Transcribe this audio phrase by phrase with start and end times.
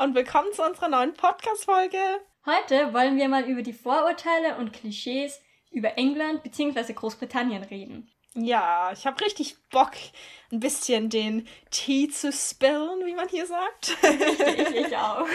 [0.00, 1.98] und willkommen zu unserer neuen Podcast-Folge.
[2.46, 6.94] Heute wollen wir mal über die Vorurteile und Klischees über England bzw.
[6.94, 8.10] Großbritannien reden.
[8.32, 9.92] Ja, ich habe richtig Bock,
[10.50, 13.98] ein bisschen den Tee zu spillen, wie man hier sagt.
[14.02, 15.26] Ich, ich auch.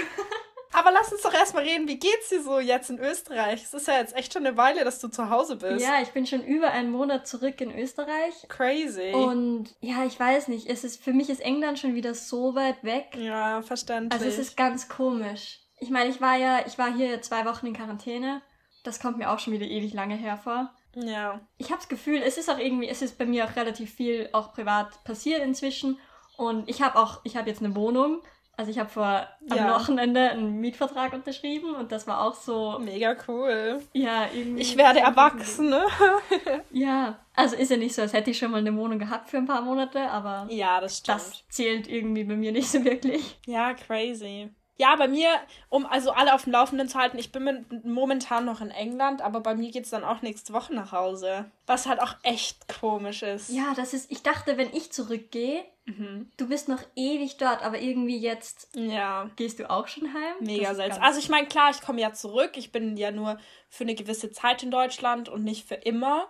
[0.76, 3.64] Aber lass uns doch erstmal reden, wie geht's dir so jetzt in Österreich?
[3.64, 5.82] Es ist ja jetzt echt schon eine Weile, dass du zu Hause bist.
[5.86, 8.46] Ja, ich bin schon über einen Monat zurück in Österreich.
[8.50, 9.14] Crazy.
[9.14, 12.84] Und ja, ich weiß nicht, es ist, für mich ist England schon wieder so weit
[12.84, 13.16] weg.
[13.18, 14.22] Ja, verständlich.
[14.22, 15.62] Also es ist ganz komisch.
[15.80, 18.42] Ich meine, ich war ja, ich war hier zwei Wochen in Quarantäne.
[18.84, 20.74] Das kommt mir auch schon wieder ewig lange hervor.
[20.96, 21.40] Ja.
[21.58, 24.30] Ich habe das Gefühl, es ist auch irgendwie, es ist bei mir auch relativ viel
[24.34, 26.00] auch privat passiert inzwischen.
[26.38, 28.22] Und ich habe auch, ich habe jetzt eine Wohnung.
[28.58, 29.76] Also ich habe vor am Ja.
[29.76, 33.82] Wochenende einen Mietvertrag unterschrieben und das war auch so, Mega cool.
[33.94, 34.62] ja, irgendwie.
[34.62, 35.84] Ich werde erwachsen, ne?
[36.72, 39.38] Ja, also ist ja nicht so, als hätte ich schon mal eine Wohnung gehabt für
[39.38, 41.18] ein paar Monate, aber Ja, das stimmt.
[41.18, 43.38] das zählt irgendwie bei mir nicht so wirklich.
[43.46, 44.50] Ja, crazy.
[44.78, 45.30] Ja, bei mir,
[45.70, 49.40] um also alle auf dem Laufenden zu halten, ich bin momentan noch in England, aber
[49.40, 51.46] bei mir geht's dann auch nächste Woche nach Hause.
[51.66, 53.50] Was halt auch echt komisch ist.
[53.50, 56.32] Ja, das ist, ich dachte, wenn ich zurückgehe, Mhm.
[56.38, 59.30] du bist noch ewig dort, aber irgendwie jetzt Ja.
[59.36, 60.36] gehst du auch schon heim.
[60.40, 61.04] Mega seltsam.
[61.04, 62.54] Also ich meine, klar, ich komme ja zurück.
[62.56, 63.38] Ich bin ja nur
[63.70, 66.28] für eine gewisse Zeit in Deutschland und nicht für immer.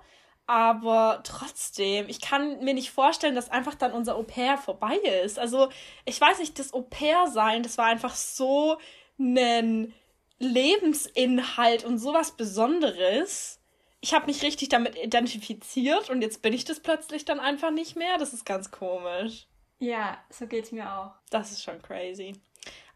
[0.48, 5.40] Aber trotzdem, ich kann mir nicht vorstellen, dass einfach dann unser Au-pair vorbei ist.
[5.40, 5.70] Also
[6.04, 8.78] ich weiß nicht, das Au-pair-Sein, das war einfach so
[9.18, 9.94] ein
[10.38, 13.60] Lebensinhalt und sowas Besonderes.
[14.06, 17.96] Ich habe mich richtig damit identifiziert und jetzt bin ich das plötzlich dann einfach nicht
[17.96, 18.20] mehr.
[18.20, 19.48] Das ist ganz komisch.
[19.80, 21.14] Ja, so geht's mir auch.
[21.32, 22.34] Das ist schon crazy.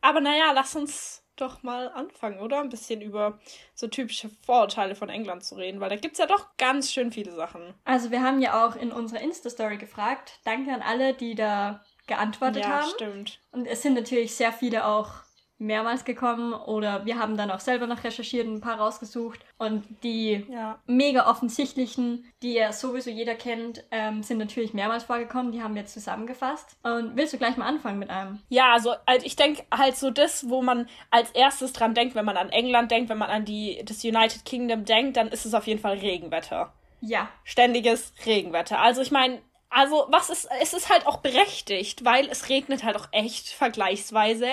[0.02, 2.60] Aber naja, lass uns doch mal anfangen, oder?
[2.60, 3.40] Ein bisschen über
[3.74, 7.34] so typische Vorurteile von England zu reden, weil da gibt's ja doch ganz schön viele
[7.34, 7.74] Sachen.
[7.86, 10.40] Also wir haben ja auch in unserer Insta-Story gefragt.
[10.46, 12.90] Danke an alle, die da geantwortet ja, haben.
[12.92, 13.40] stimmt.
[13.52, 15.10] Und es sind natürlich sehr viele auch
[15.60, 19.40] mehrmals gekommen oder wir haben dann auch selber noch recherchiert und ein paar rausgesucht.
[19.58, 20.80] Und die Ja.
[20.88, 25.52] mega offensichtlichen, die ja sowieso jeder kennt, ähm, sind natürlich mehrmals vorgekommen.
[25.52, 26.78] Die haben wir jetzt zusammengefasst.
[26.84, 28.40] Und willst du gleich mal anfangen mit einem?
[28.50, 32.26] Ja, also halt, ich denke halt so das, wo man als erstes dran denkt, wenn
[32.26, 35.54] man an England denkt, wenn man an die, das United Kingdom denkt, dann ist es
[35.54, 36.74] auf jeden Fall Regenwetter.
[37.02, 37.30] Ja.
[37.44, 38.80] ständiges Regenwetter.
[38.80, 42.96] Also ich meine, also was ist, es ist halt auch berechtigt, weil es regnet halt
[42.98, 44.48] auch echt vergleichsweise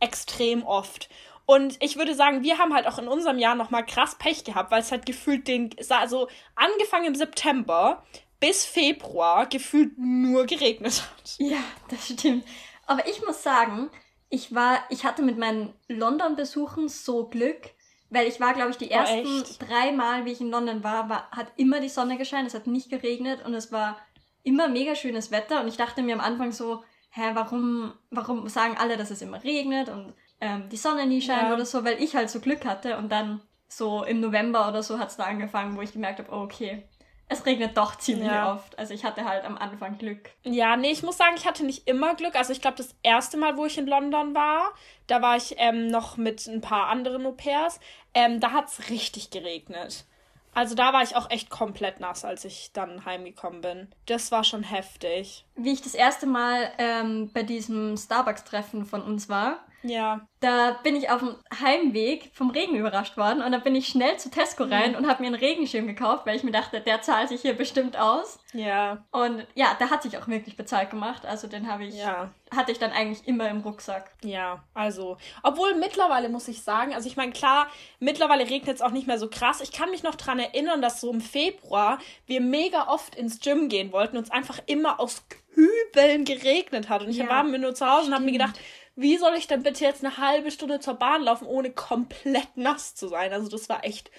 [0.00, 1.08] extrem oft.
[1.46, 4.70] Und ich würde sagen, wir haben halt auch in unserem Jahr nochmal krass Pech gehabt,
[4.70, 8.04] weil es halt gefühlt den, also angefangen im September
[8.38, 11.34] bis Februar gefühlt nur geregnet hat.
[11.38, 11.58] Ja,
[11.88, 12.44] das stimmt.
[12.86, 13.90] Aber ich muss sagen,
[14.30, 17.70] ich war, ich hatte mit meinen London-Besuchen so Glück,
[18.10, 19.60] weil ich war, glaube ich, die ersten echt?
[19.60, 22.66] drei Mal, wie ich in London war, war, hat immer die Sonne gescheint, es hat
[22.66, 23.98] nicht geregnet und es war
[24.42, 28.76] immer mega schönes Wetter und ich dachte mir am Anfang so, hä, warum, warum sagen
[28.78, 31.54] alle, dass es immer regnet und ähm, die Sonne nie scheint Ja.
[31.54, 34.98] oder so, weil ich halt so Glück hatte und dann so im November oder so
[34.98, 36.84] hat es da angefangen, wo ich gemerkt habe, oh, okay,
[37.28, 38.52] es regnet doch ziemlich Ja.
[38.54, 38.76] oft.
[38.78, 40.30] Also ich hatte halt am Anfang Glück.
[40.42, 42.34] Ja, nee, ich muss sagen, ich hatte nicht immer Glück.
[42.34, 44.72] Also ich glaube, das erste Mal, wo ich in London war,
[45.06, 47.78] da war ich ähm, noch mit ein paar anderen Au-pairs,
[48.14, 50.06] ähm, da hat's richtig geregnet.
[50.52, 53.88] Also da war ich auch echt komplett nass, als ich dann heimgekommen bin.
[54.06, 55.44] Das war schon heftig.
[55.56, 60.20] wie ich das erste Mal ähm, bei diesem Starbucks-Treffen von uns war, Ja.
[60.40, 64.16] da bin ich auf dem Heimweg vom Regen überrascht worden und da bin ich schnell
[64.18, 64.72] zu Tesco Mhm.
[64.72, 67.54] rein und habe mir einen Regenschirm gekauft, weil ich mir dachte, der zahlt sich hier
[67.54, 68.38] bestimmt aus.
[68.52, 69.04] Ja.
[69.10, 71.24] Und ja, der hat sich auch wirklich bezahlt gemacht.
[71.26, 72.30] Also den habe ich, Ja.
[72.54, 74.10] hatte ich dann eigentlich immer im Rucksack.
[74.24, 77.66] Ja, also, obwohl mittlerweile muss ich sagen, also ich meine, klar,
[77.98, 79.60] mittlerweile regnet es auch nicht mehr so krass.
[79.60, 83.68] Ich kann mich noch dran erinnern, dass so im Februar wir mega oft ins Gym
[83.68, 85.22] gehen wollten und es einfach immer aus
[85.54, 87.02] Kübeln geregnet hat.
[87.02, 88.54] Und ich Ja, war mir nur zu Hause und habe mir stimmt.
[88.54, 88.60] gedacht,
[88.96, 92.94] wie soll ich denn bitte jetzt eine halbe Stunde zur Bahn laufen, ohne komplett nass
[92.94, 93.32] zu sein?
[93.32, 94.10] Also das war echt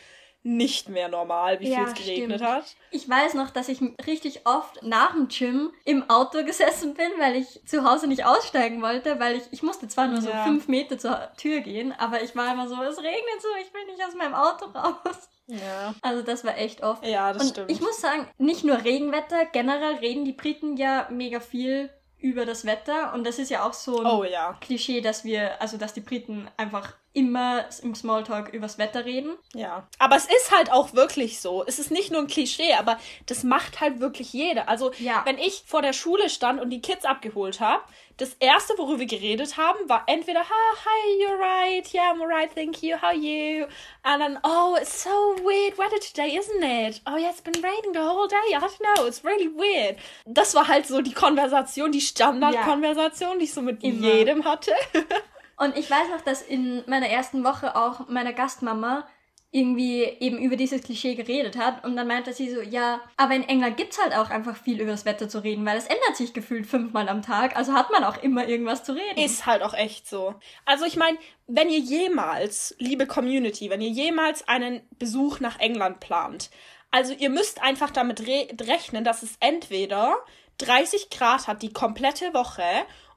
[0.43, 2.51] nicht mehr normal, wie Ja, viel es geregnet stimmt.
[2.51, 2.75] hat.
[2.89, 7.35] Ich weiß noch, dass ich richtig oft nach dem Gym im Auto gesessen bin, weil
[7.35, 10.43] ich zu Hause nicht aussteigen wollte, weil ich, ich musste zwar nur so Ja.
[10.43, 13.85] fünf Meter zur Tür gehen, aber ich war immer so, es regnet so, ich will
[13.85, 15.29] nicht aus meinem Auto raus.
[15.45, 15.93] Ja.
[16.01, 17.05] Also das war echt oft.
[17.05, 17.69] Ja, das Und stimmt.
[17.71, 21.91] ich muss sagen, nicht nur Regenwetter, generell reden die Briten ja mega viel
[22.21, 24.55] über das Wetter und das ist ja auch so ein oh ja.
[24.61, 29.35] Klischee, dass wir, also dass die Briten einfach immer im Smalltalk übers Wetter reden.
[29.53, 31.65] Ja, aber es ist halt auch wirklich so.
[31.67, 34.69] Es ist nicht nur ein Klischee, aber das macht halt wirklich jeder.
[34.69, 35.21] Also, Ja.
[35.25, 37.83] wenn ich vor der Schule stand und die Kids abgeholt habe,
[38.21, 42.53] das erste, worüber wir geredet haben, war entweder, ah, hi, you're right, yeah, I'm alright,
[42.53, 43.65] thank you, how are you?
[44.03, 45.09] Und dann, oh, it's so
[45.43, 47.01] weird weather today, isn't it?
[47.07, 49.97] Oh, yeah, it's been raining the whole day, I don't know, it's really weird.
[50.25, 54.07] Das war halt so die Konversation, die Standardkonversation, die ich so mit Immer.
[54.07, 54.73] jedem hatte.
[55.57, 59.07] Und ich weiß noch, dass in meiner ersten Woche auch meine Gastmama
[59.53, 63.43] irgendwie eben über dieses Klischee geredet hat und dann meinte sie so, ja, aber in
[63.43, 66.33] England gibt's halt auch einfach viel über das Wetter zu reden, weil es ändert sich
[66.33, 69.19] gefühlt fünfmal am Tag, also hat man auch immer irgendwas zu reden.
[69.19, 70.35] Ist halt auch echt so.
[70.63, 71.17] Also ich meine,
[71.47, 76.49] wenn ihr jemals, liebe Community, wenn ihr jemals einen Besuch nach England plant,
[76.89, 80.15] also ihr müsst einfach damit re rechnen, dass es entweder
[80.59, 82.63] 30 Grad hat die komplette Woche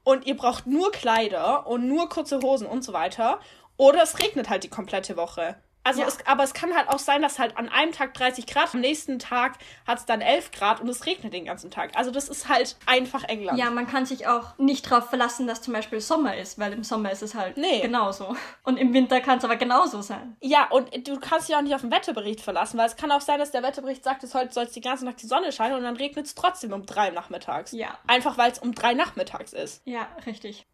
[0.03, 3.39] und ihr braucht nur Kleider und nur kurze Hosen und so weiter,
[3.77, 5.57] oder es regnet halt die komplette Woche.
[5.85, 6.09] Also ja.
[6.09, 8.81] es, aber es kann halt auch sein, dass halt an einem Tag 30 Grad, am
[8.81, 11.91] nächsten Tag hat es dann 11 Grad und es regnet den ganzen Tag.
[11.95, 13.59] Also das ist halt einfach England.
[13.59, 16.83] Ja, man kann sich auch nicht darauf verlassen, dass zum Beispiel Sommer ist, weil im
[16.83, 17.81] Sommer ist es halt nee.
[17.81, 18.35] genauso.
[18.63, 20.37] Und im Winter kann es aber genauso sein.
[20.41, 23.21] Ja, und du kannst dich auch nicht auf den Wetterbericht verlassen, weil es kann auch
[23.21, 25.83] sein, dass der Wetterbericht sagt, es heute soll die ganze Nacht die Sonne scheinen und
[25.83, 27.73] dann regnet es trotzdem um drei nachmittags.
[27.73, 27.99] Ja.
[28.07, 29.83] Einfach weil es um drei nachmittags ist.
[29.85, 30.67] Ja, richtig.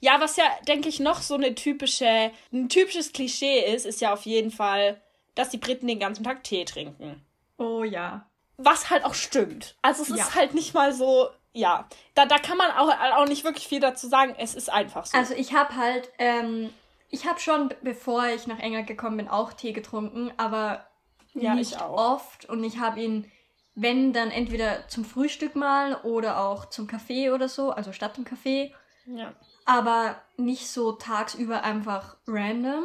[0.00, 4.12] Ja, was ja, denke ich, noch so eine typische, ein typisches Klischee ist, ist ja
[4.12, 5.00] auf jeden Fall,
[5.34, 7.24] dass die Briten den ganzen Tag Tee trinken.
[7.58, 8.26] Oh ja.
[8.56, 9.76] Was halt auch stimmt.
[9.82, 10.16] Also es ja.
[10.16, 11.88] ist halt nicht mal so, ja.
[12.14, 14.34] Da, da kann man auch, auch nicht wirklich viel dazu sagen.
[14.38, 15.16] Es ist einfach so.
[15.16, 16.70] Also ich habe halt, ähm,
[17.10, 20.86] ich habe schon, bevor ich nach England gekommen bin, auch Tee getrunken, aber
[21.34, 22.48] ja, nicht oft.
[22.48, 23.30] Und ich habe ihn,
[23.74, 28.24] wenn, dann entweder zum Frühstück mal oder auch zum Kaffee oder so, also statt dem
[28.24, 28.72] Kaffee.
[29.06, 32.84] Ja aber nicht so tagsüber einfach random.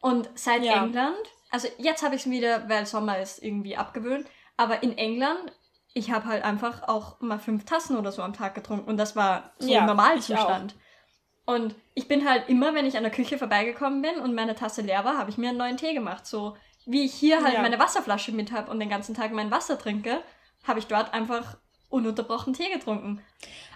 [0.00, 0.84] Und seit ja.
[0.84, 1.16] England,
[1.50, 4.26] also jetzt habe ich es wieder, weil Sommer ist, irgendwie abgewöhnt,
[4.56, 5.52] aber in England,
[5.94, 9.14] ich habe halt einfach auch mal fünf Tassen oder so am Tag getrunken und das
[9.14, 10.74] war so ja, ein Normalzustand.
[11.44, 14.82] Und ich bin halt immer, wenn ich an der Küche vorbeigekommen bin und meine Tasse
[14.82, 16.26] leer war, habe ich mir einen neuen Tee gemacht.
[16.26, 16.56] So
[16.86, 17.62] wie ich hier halt ja.
[17.62, 20.22] meine Wasserflasche mit habe und den ganzen Tag mein Wasser trinke,
[20.66, 21.56] habe ich dort einfach
[21.90, 23.20] ununterbrochen Tee getrunken.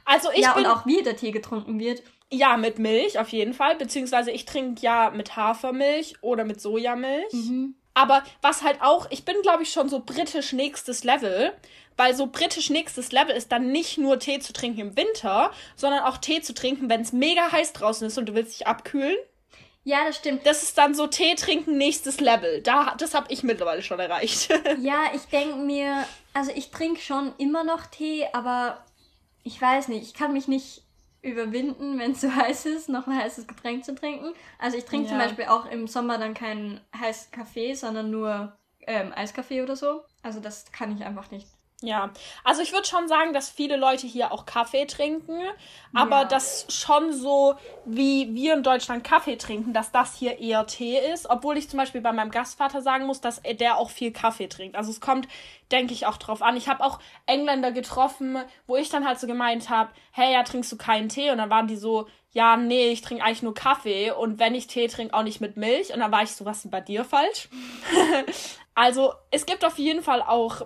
[0.05, 0.65] Also ich ja, bin...
[0.65, 2.03] und auch wie der Tee getrunken wird.
[2.33, 3.77] Ja, mit Milch auf jeden Fall.
[3.77, 7.33] Beziehungsweise ich trinke ja mit Hafermilch oder mit Sojamilch.
[7.33, 7.77] Mhm.
[7.95, 11.53] Aber was halt auch, ich bin glaube ich schon so britisch nächstes Level,
[11.97, 16.01] weil so britisch nächstes Level ist dann nicht nur Tee zu trinken im Winter, sondern
[16.05, 19.17] auch Tee zu trinken, wenn es mega heiß draußen ist und du willst dich abkühlen.
[19.85, 20.45] Ja, das stimmt.
[20.45, 22.61] Das ist dann so Tee trinken nächstes Level.
[22.61, 24.49] Da, das habe ich mittlerweile schon erreicht.
[24.83, 28.85] ja, ich denke mir, also ich trinke schon immer noch Tee, aber
[29.45, 30.83] ich weiß nicht, ich kann mich nicht
[31.27, 34.33] überwinden, wenn es so heiß ist, noch ein heißes Getränk zu trinken.
[34.59, 35.11] Also ich trinke ja.
[35.11, 38.57] zum Beispiel auch im Sommer dann keinen heißen Kaffee, sondern nur
[38.87, 40.03] ähm, Eiskaffee oder so.
[40.23, 41.49] Also das kann ich einfach nicht.
[41.83, 42.11] Ja,
[42.43, 45.43] also ich würde schon sagen, dass viele Leute hier auch Kaffee trinken,
[45.93, 46.25] aber ja.
[46.25, 51.29] das schon so, wie wir in Deutschland Kaffee trinken, dass das hier eher Tee ist,
[51.29, 54.75] obwohl ich zum Beispiel bei meinem Gastvater sagen muss, dass der auch viel Kaffee trinkt.
[54.75, 55.29] Also es kommt,
[55.71, 56.57] denke ich, auch drauf an.
[56.57, 60.73] Ich habe auch Engländer getroffen, wo ich dann halt so gemeint habe, hey, ja, trinkst
[60.73, 61.31] du keinen Tee?
[61.31, 64.67] Und dann waren die so, ja, nee, ich trinke eigentlich nur Kaffee und wenn ich
[64.67, 65.93] Tee trinke, auch nicht mit Milch.
[65.93, 67.51] Und dann war ich so, was ist bei dir falsch?
[68.75, 70.63] also es gibt auf jeden Fall auch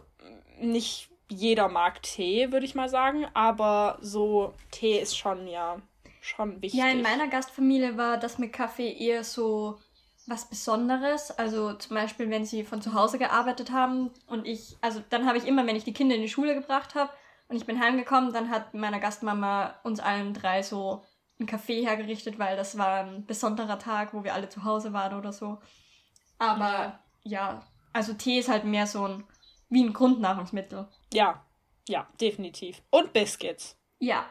[0.60, 5.80] nicht jeder mag Tee, würde ich mal sagen, aber so Tee ist schon ja
[6.20, 6.78] schon wichtig.
[6.80, 9.78] Ja, in meiner Gastfamilie war das mit Kaffee eher so
[10.26, 11.30] was Besonderes.
[11.30, 15.38] Also zum Beispiel, wenn sie von zu Hause gearbeitet haben und ich, also dann habe
[15.38, 17.10] ich immer, wenn ich die Kinder in die Schule gebracht habe
[17.48, 21.04] und ich bin heimgekommen, dann hat meine Gastmama uns allen drei so
[21.38, 25.18] einen Kaffee hergerichtet, weil das war ein besonderer Tag, wo wir alle zu Hause waren
[25.18, 25.58] oder so.
[26.38, 29.24] Aber ja, ja also Tee ist halt mehr so ein
[29.70, 30.86] wie ein Grundnahrungsmittel.
[31.12, 31.42] Ja,
[31.88, 32.82] ja, definitiv.
[32.90, 33.76] Und Biscuits.
[33.98, 34.26] Ja,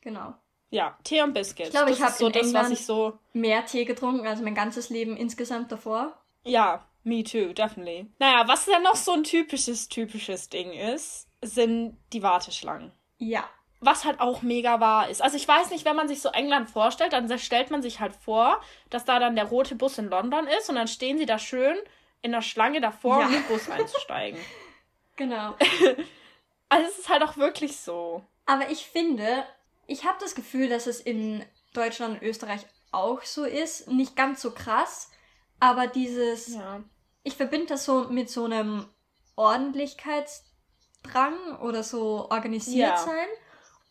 [0.00, 0.34] genau.
[0.70, 1.68] Ja, Tee und Biscuits.
[1.68, 4.54] Ich glaube, ich habe so das, England was ich so mehr Tee getrunken als mein
[4.54, 6.16] ganzes Leben insgesamt davor.
[6.44, 8.06] Ja, me too, definitely.
[8.18, 12.92] Naja, was ja noch so ein typisches, typisches Ding ist, sind die Warteschlangen.
[13.18, 13.44] Ja.
[13.80, 15.22] Was halt auch mega wahr ist.
[15.22, 18.14] Also ich weiß nicht, wenn man sich so England vorstellt, dann stellt man sich halt
[18.14, 21.38] vor, dass da dann der rote Bus in London ist und dann stehen sie da
[21.38, 21.76] schön
[22.22, 23.26] in der Schlange davor, ja.
[23.26, 24.40] um in den Bus einzusteigen.
[25.16, 25.54] Genau.
[26.68, 28.24] also es ist halt auch wirklich so.
[28.46, 29.44] Aber ich finde,
[29.86, 33.88] ich habe das Gefühl, dass es in Deutschland und Österreich auch so ist.
[33.88, 35.10] Nicht ganz so krass,
[35.60, 36.54] aber dieses.
[36.54, 36.82] Ja.
[37.22, 38.86] Ich verbinde das so mit so einem
[39.36, 42.98] Ordentlichkeitsdrang oder so organisiert ja.
[42.98, 43.26] sein.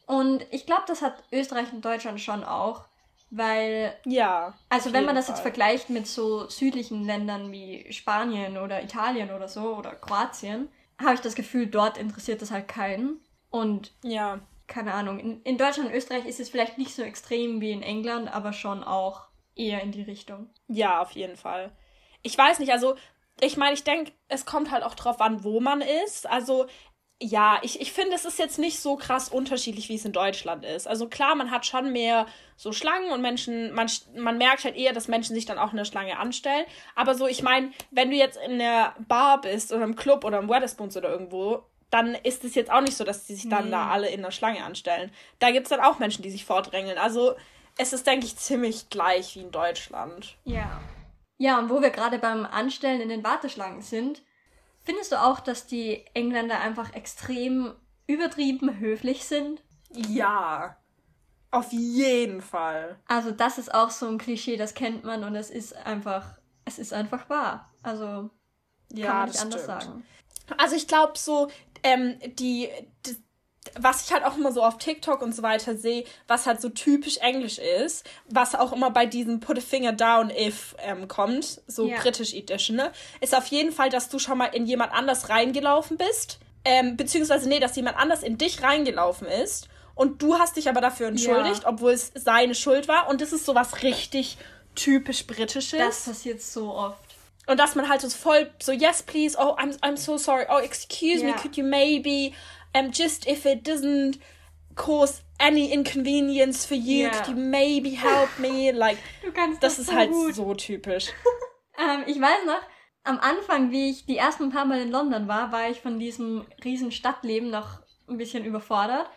[0.05, 2.85] Und ich glaube, das hat Österreich und Deutschland schon auch.
[3.29, 3.97] Weil.
[4.05, 4.53] Ja.
[4.69, 5.35] Also, wenn man das Fall.
[5.35, 11.15] jetzt vergleicht mit so südlichen Ländern wie Spanien oder Italien oder so oder Kroatien, habe
[11.15, 13.19] ich das Gefühl, dort interessiert das halt keinen.
[13.49, 14.39] Und ja.
[14.67, 17.83] keine Ahnung, in, in Deutschland und Österreich ist es vielleicht nicht so extrem wie in
[17.83, 20.49] England, aber schon auch eher in die Richtung.
[20.67, 21.71] Ja, auf jeden Fall.
[22.21, 22.95] Ich weiß nicht, also
[23.41, 26.29] ich meine, ich denke, es kommt halt auch drauf an, wo man ist.
[26.29, 26.67] Also
[27.23, 30.65] ja, ich, ich finde, es ist jetzt nicht so krass unterschiedlich, wie es in Deutschland
[30.65, 30.89] ist.
[30.89, 32.25] Also klar, man hat schon mehr
[32.57, 35.77] so Schlangen und Menschen, man, man merkt halt eher, dass Menschen sich dann auch in
[35.77, 36.65] der Schlange anstellen.
[36.95, 40.39] Aber so, ich meine, wenn du jetzt in der Bar bist oder im Club oder
[40.39, 43.65] im Weatherspoons oder irgendwo, dann ist es jetzt auch nicht so, dass die sich dann
[43.65, 43.71] nee.
[43.71, 45.09] da alle in der Schlange anstellen.
[45.39, 46.97] Da gibt es dann auch Menschen, die sich vordrängeln.
[46.97, 47.35] Also
[47.77, 50.35] es ist, denke ich, ziemlich gleich wie in Deutschland.
[50.43, 50.81] Ja.
[51.37, 54.23] Ja, und wo wir gerade beim Anstellen in den Warteschlangen sind,
[54.83, 57.73] findest du auch, dass die Engländer einfach extrem
[58.07, 59.61] übertrieben höflich sind?
[59.89, 60.77] Ja.
[61.51, 62.97] Auf jeden Fall.
[63.07, 66.79] Also das ist auch so ein Klischee, das kennt man und es ist einfach, es
[66.79, 67.71] ist einfach wahr.
[67.83, 68.31] Also
[68.91, 69.81] ja, kann man nicht anders stimmt.
[69.81, 70.05] sagen.
[70.57, 71.49] Also ich glaube so,
[71.83, 72.69] ähm, die,
[73.05, 73.17] die,
[73.79, 76.69] was ich halt auch immer so auf TikTok und so weiter sehe, was halt so
[76.69, 81.61] typisch Englisch ist, was auch immer bei diesem Put a Finger Down If ähm, kommt,
[81.67, 81.99] so yeah.
[82.01, 82.91] British Edition, ne,
[83.21, 87.47] ist auf jeden Fall, dass du schon mal in jemand anders reingelaufen bist, ähm, beziehungsweise
[87.49, 91.63] nee, dass jemand anders in dich reingelaufen ist und du hast dich aber dafür entschuldigt,
[91.63, 91.69] ja.
[91.69, 94.37] obwohl es seine Schuld war und das ist so was richtig
[94.75, 95.79] typisch Britisches.
[95.79, 96.97] Das passiert so oft.
[97.45, 100.59] Und dass man halt so voll so, yes, please, oh, I'm, I'm so sorry, oh,
[100.59, 101.31] excuse yeah.
[101.31, 102.33] me, could you maybe
[102.73, 104.19] um, just if it doesn't
[104.75, 107.09] cause any inconvenience for you, yeah.
[107.11, 108.71] could you maybe help me?
[108.73, 108.97] Like,
[109.35, 110.35] das, das ist so halt gut.
[110.35, 111.09] so typisch.
[111.77, 112.61] ähm, ich weiß noch,
[113.03, 116.45] am Anfang, wie ich die ersten paar Mal in London war, war ich von diesem
[116.63, 119.09] riesen Stadtleben noch ein bisschen überfordert.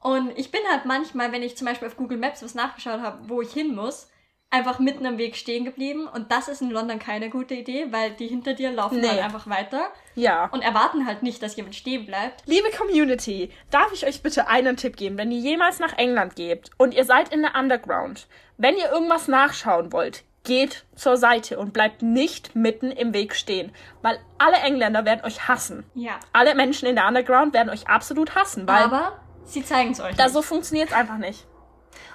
[0.00, 3.28] Und ich bin halt manchmal, wenn ich zum Beispiel auf Google Maps was nachgeschaut habe,
[3.28, 4.08] wo ich hin muss,
[4.52, 6.06] einfach mitten am Weg stehen geblieben.
[6.06, 9.08] Und das ist in London keine gute Idee, weil die hinter dir laufen nee.
[9.08, 9.88] halt einfach weiter.
[10.14, 10.46] Ja.
[10.52, 12.42] Und erwarten halt nicht, dass jemand stehen bleibt.
[12.46, 15.18] Liebe Community, darf ich euch bitte einen Tipp geben?
[15.18, 18.28] Wenn ihr jemals nach England geht und ihr seid in der Underground,
[18.58, 23.72] wenn ihr irgendwas nachschauen wollt, geht zur Seite und bleibt nicht mitten im Weg stehen,
[24.02, 25.84] weil alle Engländer werden euch hassen.
[25.94, 26.18] Ja.
[26.32, 28.82] Alle Menschen in der Underground werden euch absolut hassen, weil.
[28.82, 30.16] Aber sie zeigen es euch.
[30.16, 31.46] Da so funktioniert es einfach nicht.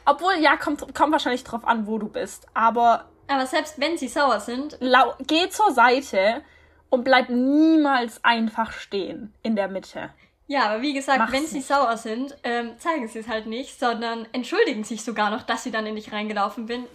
[0.07, 2.47] Obwohl, ja, kommt, kommt wahrscheinlich drauf an, wo du bist.
[2.53, 3.05] Aber.
[3.27, 4.79] Aber selbst wenn sie sauer sind.
[5.27, 6.41] Geh zur Seite
[6.89, 10.09] und bleib niemals einfach stehen in der Mitte.
[10.47, 11.67] Ja, aber wie gesagt, Mach's wenn sie nicht.
[11.67, 15.71] sauer sind, ähm, zeigen sie es halt nicht, sondern entschuldigen sich sogar noch, dass sie
[15.71, 16.85] dann in dich reingelaufen bin,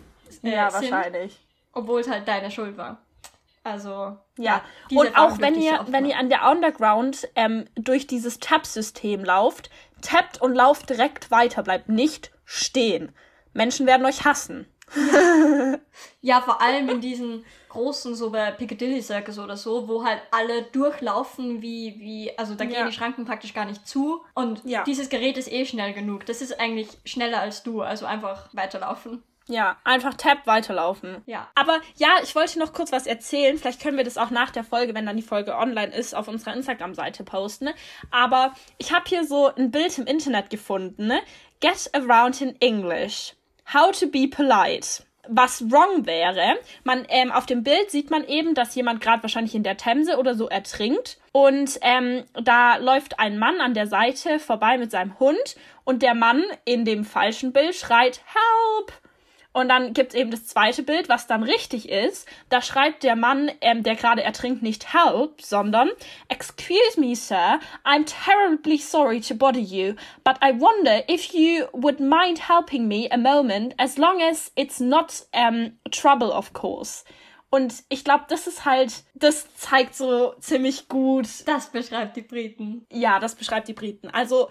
[0.43, 1.39] äh, ja, sind, wahrscheinlich.
[1.75, 3.03] Obwohl es halt deine Schuld war.
[3.63, 3.91] Also.
[4.39, 9.23] Ja, ja und auch wenn ihr, wenn ihr an der Underground ähm, durch dieses Tab-System
[9.23, 9.69] lauft,
[10.01, 13.13] tappt und lauft direkt weiter, bleibt nicht stehen.
[13.53, 14.67] Menschen werden euch hassen.
[14.95, 15.79] Ja.
[16.21, 20.63] ja, vor allem in diesen großen, so bei Piccadilly Circus oder so, wo halt alle
[20.63, 22.87] durchlaufen wie, wie, also da gehen ja.
[22.87, 24.23] die Schranken praktisch gar nicht zu.
[24.35, 24.85] Und ja.
[24.85, 26.27] dieses Gerät ist eh schnell genug.
[26.27, 29.23] Das ist eigentlich schneller als du, also einfach weiterlaufen.
[29.49, 31.23] Ja, einfach Tab weiterlaufen.
[31.27, 31.49] Ja.
[31.55, 33.59] Aber ja, ich wollte noch kurz was erzählen.
[33.59, 36.29] Vielleicht können wir das auch nach der Folge, wenn dann die Folge online ist, auf
[36.29, 37.71] unserer Instagram-Seite posten.
[38.11, 41.07] Aber ich habe hier so ein Bild im Internet gefunden.
[41.07, 41.21] Ne?
[41.61, 43.35] Get around in English.
[43.73, 45.05] How to be polite.
[45.29, 49.55] Was wrong wäre, man ähm, auf dem Bild sieht man eben, dass jemand gerade wahrscheinlich
[49.55, 54.41] in der Themse oder so ertrinkt und ähm, da läuft ein Mann an der Seite
[54.41, 59.01] vorbei mit seinem Hund und der Mann in dem falschen Bild schreit Help
[59.53, 62.27] und dann gibt's eben das zweite Bild, was dann richtig ist.
[62.49, 65.91] Da schreibt der Mann, ähm, der gerade ertrinkt, nicht help, sondern
[66.29, 69.95] Excuse me, sir, I'm terribly sorry to bother you,
[70.25, 74.81] but I wonder if you would mind helping me a moment, as long as it's
[74.81, 77.05] not um, trouble, of course.
[77.51, 81.27] Und ich glaube, das ist halt, das zeigt so ziemlich gut.
[81.45, 82.87] Das beschreibt die Briten.
[82.91, 84.09] Ja, das beschreibt die Briten.
[84.09, 84.49] Also,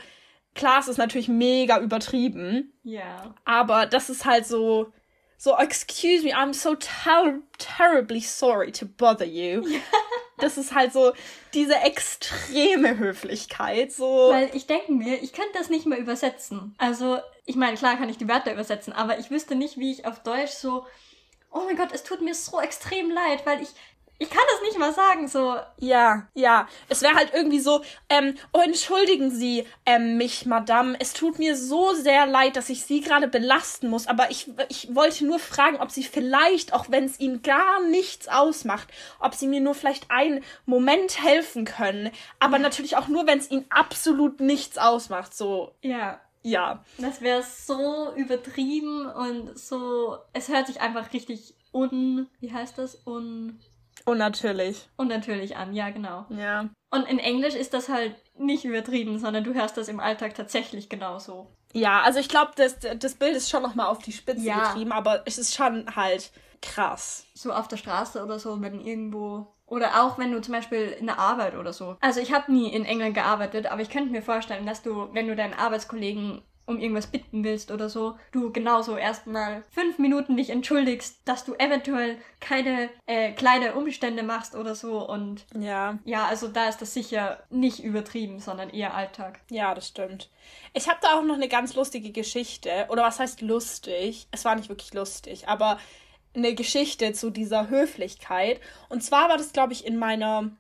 [0.56, 2.74] klar, es ist natürlich mega übertrieben.
[2.84, 3.34] Ja.
[3.46, 4.92] Aber das ist halt so,
[5.38, 9.68] so, excuse me, I'm so ter terribly sorry to bother you.
[9.68, 9.80] Ja.
[10.38, 11.14] Das ist halt so
[11.54, 14.32] diese extreme Höflichkeit, so.
[14.32, 16.74] Weil ich denke mir, ich könnte das nicht mehr übersetzen.
[16.80, 20.08] Also, ich meine, klar kann ich die Wörter übersetzen, aber ich wüsste nicht, wie ich
[20.08, 20.88] auf Deutsch so,
[21.52, 23.70] oh mein Gott, es tut mir so extrem leid, weil ich
[24.22, 25.58] ich kann das nicht mal sagen, so.
[25.80, 26.68] Ja, ja.
[26.90, 30.96] Es wäre halt irgendwie so, ähm, oh, entschuldigen Sie ähm, mich, Madame.
[31.00, 34.06] Es tut mir so sehr leid, dass ich Sie gerade belasten muss.
[34.06, 38.28] Aber ich, ich wollte nur fragen, ob Sie vielleicht, auch wenn es Ihnen gar nichts
[38.28, 42.12] ausmacht, ob Sie mir nur vielleicht einen Moment helfen können.
[42.40, 42.62] Aber ja.
[42.62, 45.74] natürlich auch nur, wenn es Ihnen absolut nichts ausmacht, so.
[45.82, 46.22] Ja.
[46.44, 46.86] Ja.
[47.00, 50.20] Das wäre so übertrieben und so.
[50.32, 52.28] Es hört sich einfach richtig un.
[52.40, 53.02] Wie heißt das?
[53.08, 53.60] Un
[54.06, 54.90] Unnatürlich.
[54.98, 56.26] Unnatürlich an, ja, genau.
[56.30, 56.70] Ja.
[56.90, 60.90] Und in Englisch ist das halt nicht übertrieben, sondern du hörst das im Alltag tatsächlich
[60.90, 61.48] genauso.
[61.74, 64.68] Ja, also ich glaube, das, das Bild ist schon nochmal auf die Spitze ja.
[64.70, 66.32] getrieben, aber es ist schon halt
[66.62, 67.26] krass.
[67.34, 71.06] So auf der Straße oder so, wenn irgendwo Oder auch wenn du zum Beispiel in
[71.06, 71.96] der Arbeit oder so.
[72.02, 75.28] Also ich habe nie in England gearbeitet, aber ich könnte mir vorstellen, dass du, wenn
[75.28, 80.50] du deinen Arbeitskollegen um irgendwas bitten willst oder so, du genauso erstmal fünf Minuten dich
[80.50, 86.00] entschuldigst, dass du eventuell keine äh, kleine Umstände machst oder so und ja.
[86.06, 89.40] Ja, also da ist das sicher nicht übertrieben, sondern eher Alltag.
[89.50, 90.30] Ja, das stimmt.
[90.74, 92.88] Ich habe da auch noch eine ganz lustige Geschichte.
[92.90, 94.28] Oder was heißt lustig?
[94.32, 95.78] Es war nicht wirklich lustig, aber
[96.34, 98.62] eine Geschichte zu dieser Höflichkeit.
[98.90, 100.52] Und zwar war das, glaube ich, in meiner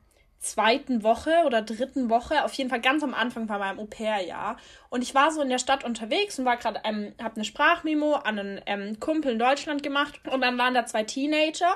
[0.41, 4.57] zweiten Woche oder dritten Woche, auf jeden Fall ganz am Anfang bei meinem Au-pair-Jahr.
[4.89, 8.15] Und ich war so in der Stadt unterwegs und war gerade, ähm, habe eine Sprachmemo
[8.15, 10.19] an einen ähm, Kumpel in Deutschland gemacht.
[10.31, 11.75] Und dann waren da zwei Teenager,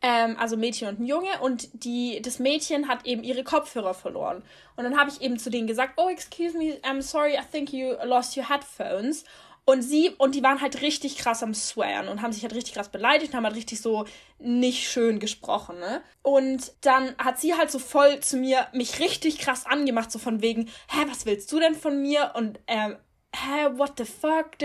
[0.00, 1.28] ähm, also Mädchen und ein Junge.
[1.42, 4.42] Und die, das Mädchen hat eben ihre Kopfhörer verloren.
[4.76, 7.70] Und dann habe ich eben zu denen gesagt, oh, excuse me, I'm sorry, I think
[7.70, 9.24] you lost your headphones.
[9.68, 12.74] Und sie, und die waren halt richtig krass am Swearen und haben sich halt richtig
[12.74, 14.06] krass beleidigt und haben halt richtig so
[14.38, 16.02] nicht schön gesprochen, ne?
[16.22, 20.40] Und dann hat sie halt so voll zu mir mich richtig krass angemacht, so von
[20.40, 22.32] wegen, hä, was willst du denn von mir?
[22.36, 22.96] Und ähm,
[23.36, 24.56] hä, what the fuck.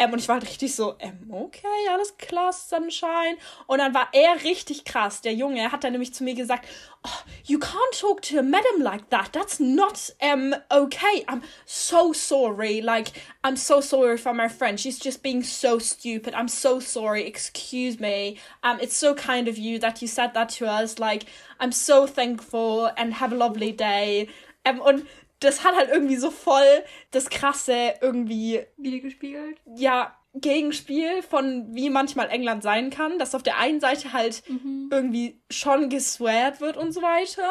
[0.00, 3.36] Ähm, und ich war richtig so, ähm, okay, alles klar, Sunshine.
[3.66, 5.20] Und dann war er richtig krass.
[5.20, 6.66] Der Junge hat dann nämlich zu mir gesagt,
[7.04, 9.32] oh, you can't talk to a madam like that.
[9.32, 11.24] That's not um, okay.
[11.28, 12.80] I'm so sorry.
[12.80, 13.12] Like,
[13.44, 14.80] I'm so sorry for my friend.
[14.80, 16.34] She's just being so stupid.
[16.34, 17.26] I'm so sorry.
[17.26, 18.38] Excuse me.
[18.62, 20.98] Um, it's so kind of you that you said that to us.
[20.98, 21.26] Like,
[21.58, 24.28] I'm so thankful and have a lovely day.
[24.64, 25.06] Ähm, und
[25.40, 28.64] das hat halt irgendwie so voll das Krasse irgendwie.
[28.76, 29.60] Wiedergespiegelt?
[29.76, 34.88] Ja, Gegenspiel von wie manchmal England sein kann, dass auf der einen Seite halt mhm.
[34.92, 37.50] irgendwie schon gesweared wird und so weiter,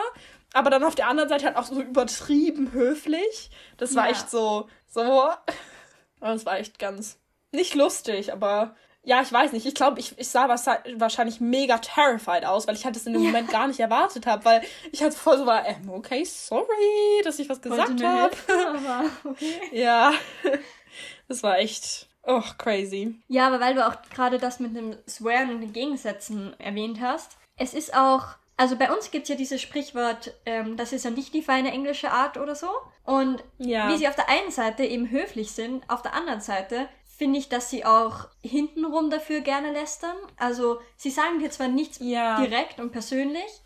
[0.53, 3.50] aber dann auf der anderen Seite halt auch so übertrieben höflich.
[3.77, 4.12] Das war ja.
[4.12, 5.29] echt so, so.
[6.22, 7.17] Das war echt ganz
[7.53, 9.65] nicht lustig, aber ja, ich weiß nicht.
[9.65, 13.24] Ich glaube, ich, ich sah wahrscheinlich mega terrified aus, weil ich halt das in dem
[13.24, 13.29] ja.
[13.29, 17.39] Moment gar nicht erwartet habe, weil ich halt voll so war, ähm, okay, sorry, dass
[17.39, 18.36] ich was gesagt habe.
[19.24, 19.62] Okay.
[19.72, 20.13] ja,
[21.27, 23.15] das war echt, oh, crazy.
[23.28, 27.38] Ja, aber weil du auch gerade das mit dem Swearen und den Gegensätzen erwähnt hast,
[27.58, 28.23] es ist auch,
[28.58, 31.71] also bei uns gibt es ja dieses Sprichwort, ähm, das ist ja nicht die feine
[31.71, 32.69] englische Art oder so.
[33.06, 33.89] Und ja.
[33.89, 36.88] wie sie auf der einen Seite eben höflich sind, auf der anderen Seite
[37.19, 40.15] finde ich, dass sie auch hintenrum dafür gerne lästern.
[40.38, 42.41] Also sie sagen dir zwar nichts ja.
[42.41, 43.62] direkt und persönlich,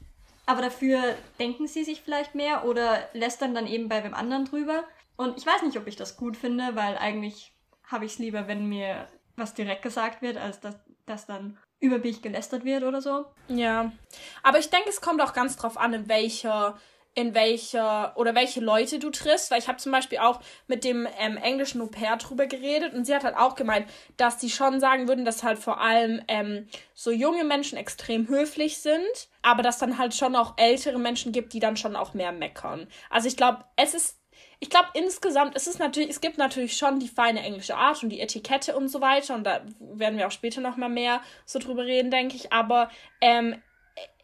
[0.47, 0.99] aber dafür
[1.39, 4.83] denken sie sich vielleicht mehr oder lästern dann eben bei wem anderen drüber.
[5.17, 7.53] Und ich weiß nicht, ob ich das gut finde, weil eigentlich
[7.85, 11.99] habe ich es lieber, wenn mir was direkt gesagt wird, als dass, dass dann über
[11.99, 13.25] mich gelästert wird oder so.
[13.49, 13.91] Ja,
[14.41, 16.79] aber ich denke, es kommt auch ganz drauf an, in welcher
[17.15, 21.07] in welcher oder welche Leute du triffst, weil ich habe zum Beispiel auch mit dem
[21.19, 24.79] ähm, englischen Au pair drüber geredet und sie hat halt auch gemeint, dass sie schon
[24.79, 29.77] sagen würden, dass halt vor allem ähm, so junge Menschen extrem höflich sind, aber dass
[29.77, 32.87] dann halt schon auch ältere Menschen gibt, die dann schon auch mehr meckern.
[33.09, 34.19] Also ich glaube, es ist
[34.59, 38.09] ich glaube insgesamt, es ist natürlich, es gibt natürlich schon die feine englische Art und
[38.09, 41.59] die Etikette und so weiter und da werden wir auch später noch mal mehr so
[41.59, 42.53] drüber reden, denke ich.
[42.53, 43.61] Aber ähm,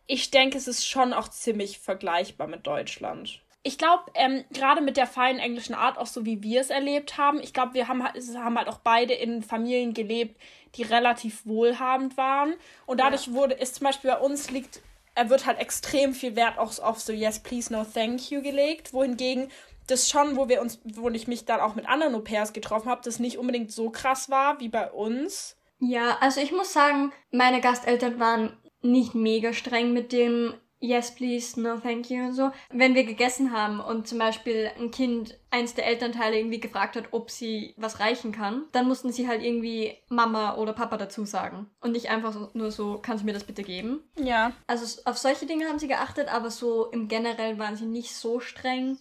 [0.09, 3.41] ich denke, es ist schon auch ziemlich vergleichbar mit Deutschland.
[3.61, 7.19] Ich glaube, ähm, gerade mit der feinen englischen Art, auch so wie wir es erlebt
[7.19, 10.41] haben, ich glaube, wir haben, haben halt auch beide in Familien gelebt,
[10.75, 12.55] die relativ wohlhabend waren.
[12.87, 13.33] Und dadurch ja.
[13.33, 14.81] wurde, ist zum Beispiel bei uns liegt,
[15.13, 18.93] er wird halt extrem viel Wert auch auf so Yes, please, no, thank you gelegt.
[18.93, 19.51] Wohingegen
[19.85, 22.89] das schon, wo wir uns, wo ich mich dann auch mit anderen Au pairs getroffen
[22.89, 25.55] habe, das nicht unbedingt so krass war wie bei uns.
[25.79, 31.59] Ja, also ich muss sagen, meine Gasteltern waren nicht mega streng mit dem Yes, please,
[31.59, 32.51] no, thank you und so.
[32.69, 37.09] Wenn wir gegessen haben und zum Beispiel ein Kind eins der Elternteile irgendwie gefragt hat,
[37.11, 41.69] ob sie was reichen kann, dann mussten sie halt irgendwie Mama oder Papa dazu sagen.
[41.81, 43.99] Und nicht einfach nur so, kannst du mir das bitte geben?
[44.15, 44.53] Ja.
[44.67, 48.39] Also auf solche Dinge haben sie geachtet, aber so im Generell waren sie nicht so
[48.39, 48.97] streng.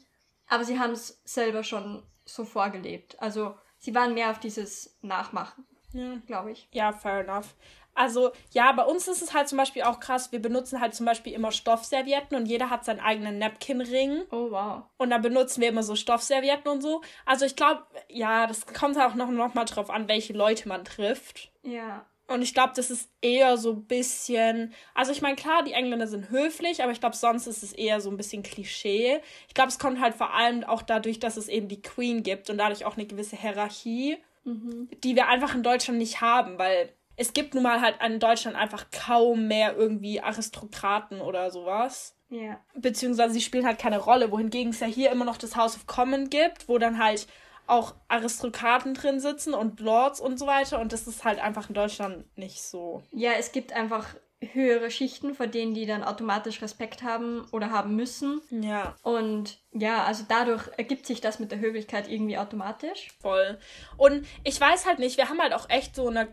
[0.49, 3.21] Aber sie haben es selber schon so vorgelebt.
[3.23, 5.65] Also sie waren mehr auf dieses Nachmachen.
[5.93, 6.17] Ja.
[6.27, 6.69] Glaube ich.
[6.73, 7.55] Ja, fair enough.
[7.99, 11.05] Also ja, bei uns ist es halt zum Beispiel auch krass, wir benutzen halt zum
[11.05, 14.23] Beispiel immer Stoffservietten und jeder hat seinen eigenen Napkin-Ring.
[14.31, 14.85] Oh wow.
[14.99, 17.01] Und dann benutzen wir immer so Stoffservietten und so.
[17.27, 20.85] Also ich glaube, ja, das kommt auch noch, noch mal drauf an, welche Leute man
[20.85, 21.51] trifft.
[21.65, 22.07] Ja.
[22.29, 24.75] Und ich glaube, das ist eher so ein bisschen.
[24.95, 28.03] Also, ich meine, klar, die Engländer sind höflich, aber ich glaube, sonst ist es eher
[28.03, 29.21] so ein bisschen Klischee.
[29.49, 32.51] Ich glaube, es kommt halt vor allem auch dadurch, dass es eben die Queen gibt
[32.51, 34.91] und dadurch auch eine gewisse Hierarchie, mhm.
[35.03, 38.57] die wir einfach in Deutschland nicht haben, weil es gibt nun mal halt in Deutschland
[38.57, 42.17] einfach kaum mehr irgendwie Aristokraten oder sowas.
[42.31, 42.61] Ja.
[42.75, 45.87] Beziehungsweise sie spielen halt keine Rolle, wohingegen es ja hier immer noch das House of
[45.87, 47.27] Commons gibt, wo dann halt
[47.67, 50.79] auch Aristokraten drin sitzen und Lords und so weiter.
[50.79, 53.03] Und das ist halt einfach in Deutschland nicht so.
[53.11, 57.97] Ja, es gibt einfach höhere Schichten, vor denen die dann automatisch Respekt haben oder haben
[57.97, 58.41] müssen.
[58.51, 58.95] Ja.
[59.03, 63.09] Und ja, also dadurch ergibt sich das mit der Höflichkeit irgendwie automatisch.
[63.21, 63.59] Voll.
[63.97, 66.33] Und ich weiß halt nicht, wir haben halt auch echt so eine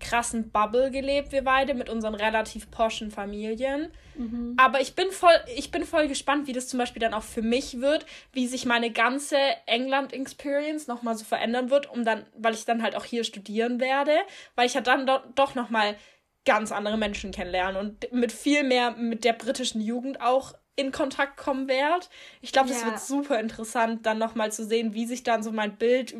[0.00, 3.88] krassen Bubble gelebt, wir beide, mit unseren relativ poschen Familien.
[4.14, 4.54] Mhm.
[4.56, 7.42] Aber ich bin voll, ich bin voll gespannt, wie das zum Beispiel dann auch für
[7.42, 12.64] mich wird, wie sich meine ganze England-Experience nochmal so verändern wird, um dann, weil ich
[12.64, 14.16] dann halt auch hier studieren werde,
[14.54, 15.96] weil ich ja dann do doch nochmal
[16.44, 21.36] ganz andere Menschen kennenlernen und mit viel mehr mit der britischen Jugend auch in Kontakt
[21.36, 22.06] kommen werde.
[22.40, 22.86] Ich glaube, das ja.
[22.86, 26.14] wird super interessant, dann nochmal zu sehen, wie sich dann so mein Bild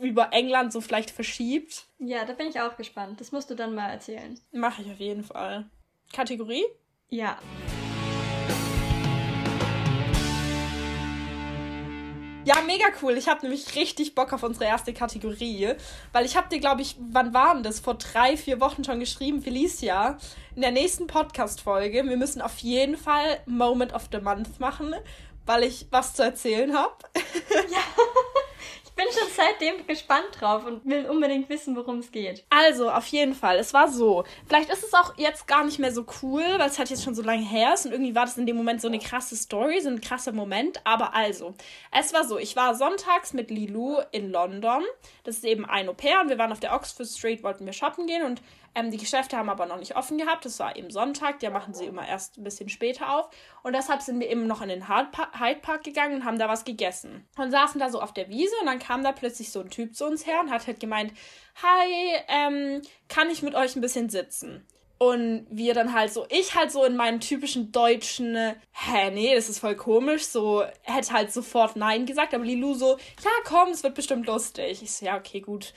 [0.00, 1.86] über England so vielleicht verschiebt.
[1.98, 3.20] Ja, da bin ich auch gespannt.
[3.20, 4.38] Das musst du dann mal erzählen.
[4.52, 5.66] Mache ich auf jeden Fall.
[6.12, 6.64] Kategorie?
[7.08, 7.38] Ja.
[12.46, 13.18] Ja, mega cool.
[13.18, 15.74] Ich habe nämlich richtig Bock auf unsere erste Kategorie,
[16.12, 17.80] weil ich habe dir, glaube ich, wann waren das?
[17.80, 20.16] Vor drei, vier Wochen schon geschrieben, Felicia,
[20.54, 24.94] in der nächsten Podcast-Folge, wir müssen auf jeden Fall Moment of the Month machen,
[25.44, 26.94] weil ich was zu erzählen habe.
[27.68, 27.78] Ja.
[28.96, 32.44] bin schon seitdem gespannt drauf und will unbedingt wissen, worum es geht.
[32.50, 33.58] Also, auf jeden Fall.
[33.58, 34.24] Es war so.
[34.48, 37.14] Vielleicht ist es auch jetzt gar nicht mehr so cool, weil es halt jetzt schon
[37.14, 39.80] so lange her ist und irgendwie war das in dem Moment so eine krasse Story,
[39.80, 40.80] so ein krasser Moment.
[40.84, 41.54] Aber also,
[41.92, 42.38] es war so.
[42.38, 44.82] Ich war sonntags mit Lilou in London.
[45.24, 47.72] Das ist eben ein Au pair und wir waren auf der Oxford Street, wollten wir
[47.74, 48.40] shoppen gehen und
[48.76, 50.44] ähm, die Geschäfte haben aber noch nicht offen gehabt.
[50.44, 53.30] Es war eben Sonntag, da machen sie immer erst ein bisschen später auf.
[53.62, 56.64] Und deshalb sind wir eben noch in den Hyde Park gegangen und haben da was
[56.64, 57.26] gegessen.
[57.38, 59.96] Und saßen da so auf der Wiese und dann kam da plötzlich so ein Typ
[59.96, 61.12] zu uns her und hat halt gemeint,
[61.62, 64.66] hi, ähm, kann ich mit euch ein bisschen sitzen?
[64.98, 69.48] Und wir dann halt so, ich halt so in meinen typischen deutschen, hä, nee, das
[69.48, 73.82] ist voll komisch, so, hätte halt sofort Nein gesagt, aber Lilou so, ja, komm, es
[73.82, 74.82] wird bestimmt lustig.
[74.82, 75.74] Ich so, ja, okay, gut.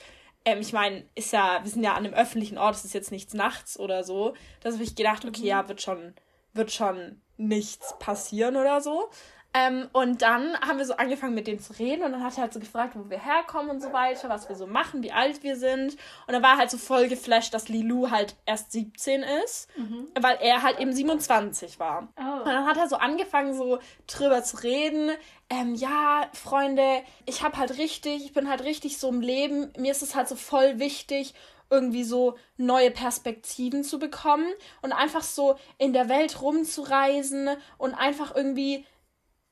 [0.50, 3.12] Ähm, ich meine, ist ja, wir sind ja an einem öffentlichen Ort, es ist jetzt
[3.12, 4.34] nichts nachts oder so.
[4.62, 5.48] Da habe ich gedacht, okay, mhm.
[5.48, 6.14] ja, wird schon,
[6.54, 9.10] wird schon nichts passieren oder so.
[9.52, 12.44] Ähm, und dann haben wir so angefangen mit dem zu reden und dann hat er
[12.44, 15.42] halt so gefragt, wo wir herkommen und so weiter, was wir so machen, wie alt
[15.42, 15.94] wir sind.
[16.28, 20.08] Und dann war er halt so voll geflasht, dass Lilou halt erst 17 ist, mhm.
[20.20, 22.10] weil er halt eben 27 war.
[22.16, 22.40] Oh.
[22.40, 25.10] Und dann hat er so angefangen, so drüber zu reden.
[25.50, 29.74] Ähm, ja, Freunde, ich hab halt richtig, ich bin halt richtig so im Leben.
[29.80, 31.34] Mir ist es halt so voll wichtig,
[31.72, 34.48] irgendwie so neue Perspektiven zu bekommen
[34.84, 38.86] und einfach so in der Welt rumzureisen und einfach irgendwie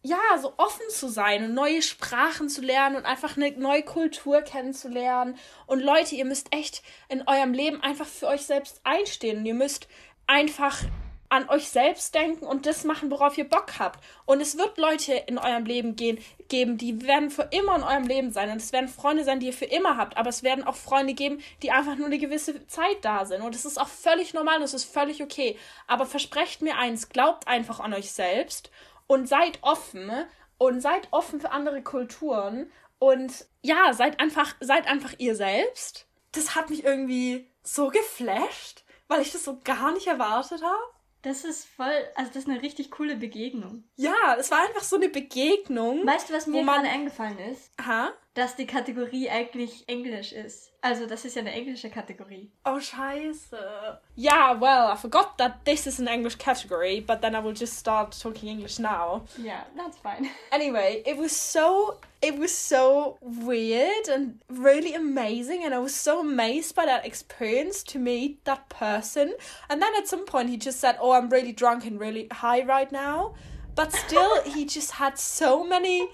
[0.08, 4.42] ja, so offen zu sein und neue Sprachen zu lernen und einfach eine neue Kultur
[4.42, 5.38] kennenzulernen.
[5.66, 9.40] Und Leute, ihr müsst echt in eurem Leben einfach für euch selbst einstehen.
[9.40, 9.88] Und ihr müsst
[10.26, 10.84] einfach
[11.30, 14.02] an euch selbst denken und das machen, worauf ihr Bock habt.
[14.26, 18.08] Und es wird Leute in eurem Leben gehen, geben, die werden für immer in eurem
[18.08, 18.50] Leben sein.
[18.50, 20.16] Und es werden Freunde sein, die ihr für immer habt.
[20.16, 23.42] Aber es werden auch Freunde geben, die einfach nur eine gewisse Zeit da sind.
[23.42, 25.58] Und es ist auch völlig normal und es ist völlig okay.
[25.86, 28.72] Aber versprecht mir eins, glaubt einfach an euch selbst
[29.08, 30.12] und seid offen
[30.58, 36.08] und seid offen für andere Kulturen und ja, seid einfach, seid einfach ihr selbst.
[36.32, 40.84] Das hat mich irgendwie so geflasht, weil ich das so gar nicht erwartet habe.
[41.22, 43.84] Das ist voll, also das ist eine richtig coole Begegnung.
[43.96, 46.06] Ja, es war einfach so eine Begegnung.
[46.06, 47.72] Weißt du, was mir gerade eingefallen ist?
[47.78, 48.14] Aha.
[48.38, 50.72] Dass die Kategorie eigentlich Englisch ist.
[50.82, 52.52] Also, das ist ja eine englische Kategorie.
[52.66, 54.00] Oh, scheiße.
[54.16, 57.80] Yeah, well, I forgot that this is an English category, but then I will just
[57.80, 59.26] start talking English now.
[59.40, 60.30] Yeah, that's fine.
[60.52, 66.20] Anyway, it was so it was so weird and really amazing and I was so
[66.20, 69.34] amazed by that experience to meet that person.
[69.68, 72.64] And then at some point he just said, "Oh, I'm really drunk and really high
[72.64, 73.34] right now."
[73.74, 76.10] But still he just had so many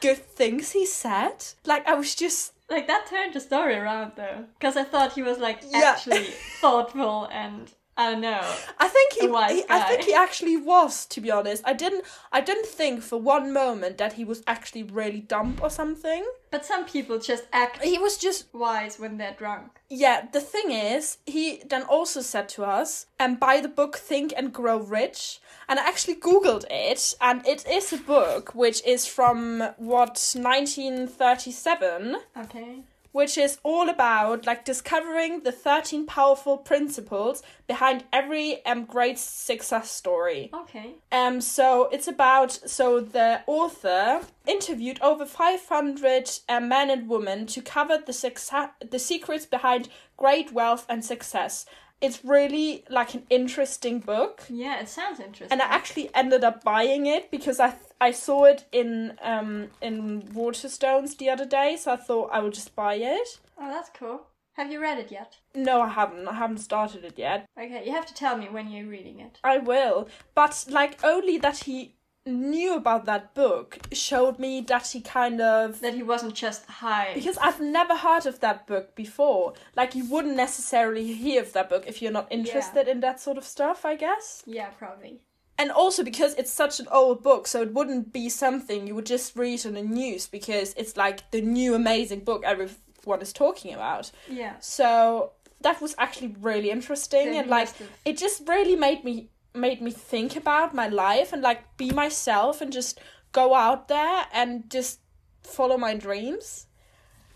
[0.00, 1.44] good things he said.
[1.64, 5.22] Like I was just like that turned the story around though, because I thought he
[5.22, 6.24] was like actually
[6.60, 8.40] thoughtful and I don't know.
[8.78, 11.62] I think he, he I think he actually was, to be honest.
[11.66, 15.68] I didn't I didn't think for one moment that he was actually really dumb or
[15.68, 16.24] something.
[16.50, 19.80] But some people just act He was just wise when they're drunk.
[19.90, 23.98] Yeah, the thing is, he then also said to us, and um, buy the book
[23.98, 25.40] Think and Grow Rich.
[25.68, 32.16] And I actually googled it, and it is a book which is from what 1937.
[32.44, 39.18] Okay which is all about like discovering the 13 powerful principles behind every um great
[39.18, 40.50] success story.
[40.54, 40.94] Okay.
[41.12, 47.60] Um so it's about so the author interviewed over 500 um, men and women to
[47.60, 51.66] cover the success the secrets behind great wealth and success
[52.00, 54.42] it's really like an interesting book.
[54.48, 55.48] Yeah, it sounds interesting.
[55.50, 60.22] And I actually ended up buying it because I I saw it in um in
[60.22, 63.38] Waterstones the other day, so I thought I would just buy it.
[63.58, 64.26] Oh, that's cool.
[64.54, 65.36] Have you read it yet?
[65.54, 66.26] No, I haven't.
[66.28, 67.46] I haven't started it yet.
[67.58, 69.38] Okay, you have to tell me when you're reading it.
[69.44, 70.08] I will.
[70.34, 71.94] But like only that he
[72.26, 77.12] knew about that book showed me that he kind of That he wasn't just high.
[77.14, 79.54] because I've never heard of that book before.
[79.76, 83.38] Like you wouldn't necessarily hear of that book if you're not interested in that sort
[83.38, 84.42] of stuff, I guess.
[84.46, 85.20] yeah, probably.
[85.58, 89.04] And also because it's such an old book, so it wouldn't be something you would
[89.06, 93.74] just read on the news because it's like the new amazing book everyone is talking
[93.74, 94.10] about.
[94.28, 94.54] Yeah.
[94.60, 97.68] So that was actually really interesting and like
[98.06, 102.60] it just really made me made me think about my life and like be myself
[102.60, 103.00] and just
[103.32, 105.00] go out there and just
[105.42, 106.66] follow my dreams.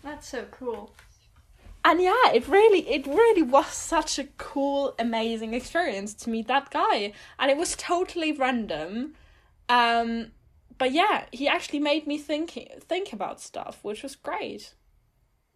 [0.03, 0.93] That's so cool.
[1.83, 6.71] And yeah, it really it really was such a cool, amazing experience to meet that
[6.71, 7.13] guy.
[7.37, 9.13] And it was totally random.
[9.69, 10.31] Um
[10.77, 14.73] but yeah, he actually made me think think about stuff, which was great.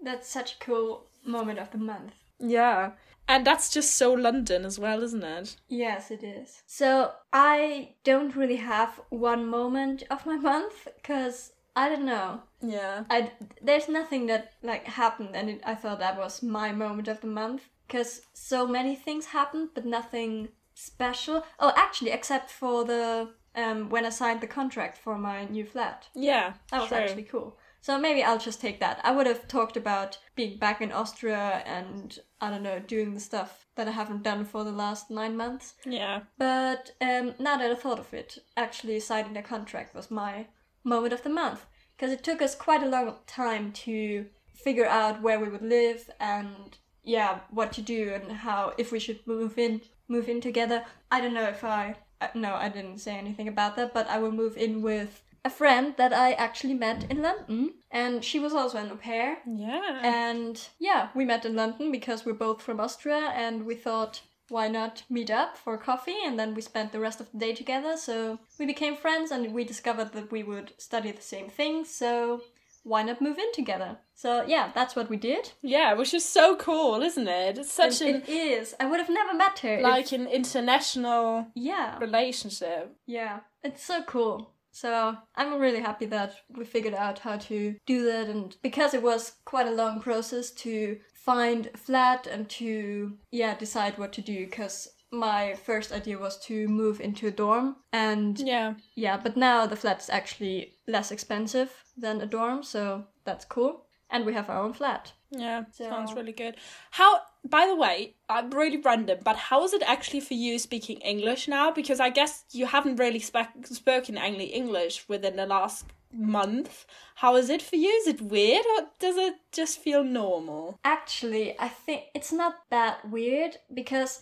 [0.02, 2.13] That's such a cool moment of the month.
[2.39, 2.91] Yeah.
[3.30, 5.56] And that's just so London as well, isn't it?
[5.68, 6.63] Yes, it is.
[6.65, 12.42] So I don't really have one moment of my month because I don't know.
[12.60, 13.04] Yeah.
[13.08, 17.22] I there's nothing that like happened, and it, I thought that was my moment of
[17.22, 21.46] the month because so many things happened, but nothing special.
[21.60, 26.08] Oh, actually, except for the um when I signed the contract for my new flat.
[26.15, 26.54] Yeah.
[26.72, 26.98] That was true.
[26.98, 27.59] actually cool.
[27.82, 29.00] So maybe I'll just take that.
[29.04, 33.20] I would have talked about being back in Austria and I don't know doing the
[33.20, 35.76] stuff that I haven't done for the last nine months.
[35.86, 36.22] Yeah.
[36.38, 40.48] But um, now that I thought of it, actually signing the contract was my
[40.84, 41.65] moment of the month
[41.96, 46.10] because it took us quite a long time to figure out where we would live
[46.20, 50.84] and yeah, what to do and how if we should move in move in together.
[51.12, 54.20] I don't know if I uh, no, I didn't say anything about that, but I
[54.20, 58.54] will move in with a friend that I actually met in London, and she was
[58.54, 59.38] also an au pair.
[59.47, 60.02] Yeah.
[60.04, 64.67] And yeah, we met in London because we're both from Austria and we thought why
[64.67, 67.95] not meet up for coffee and then we spent the rest of the day together.
[67.95, 71.89] So we became friends and we discovered that we would study the same things.
[71.89, 72.41] So
[72.84, 73.97] why not move in together?
[74.15, 75.52] So yeah, that's what we did.
[75.62, 77.58] yeah, which is so cool, isn't it?
[77.58, 78.73] It's such an it is.
[78.80, 79.75] I would have never met her.
[79.78, 81.99] if- like an international yeah.
[81.99, 82.95] relationship.
[83.06, 84.54] Yeah, it's so cool.
[84.71, 89.03] So I'm really happy that we figured out how to do that, and because it
[89.03, 94.21] was quite a long process to find a flat and to yeah decide what to
[94.21, 94.45] do.
[94.45, 98.75] Because my first idea was to move into a dorm, and Yeah.
[98.95, 103.86] yeah, but now the flat is actually less expensive than a dorm, so that's cool.
[104.12, 105.13] And we have our own flat.
[105.32, 105.65] Yeah.
[105.71, 106.58] Sounds really good.
[106.91, 110.97] How by the way, I'm really random, but how is it actually for you speaking
[110.97, 111.71] English now?
[111.71, 116.86] Because I guess you haven't really spe- spoken any English within the last month.
[117.15, 117.89] How is it for you?
[117.89, 120.80] Is it weird or does it just feel normal?
[120.84, 124.21] Actually, I think it's not that weird because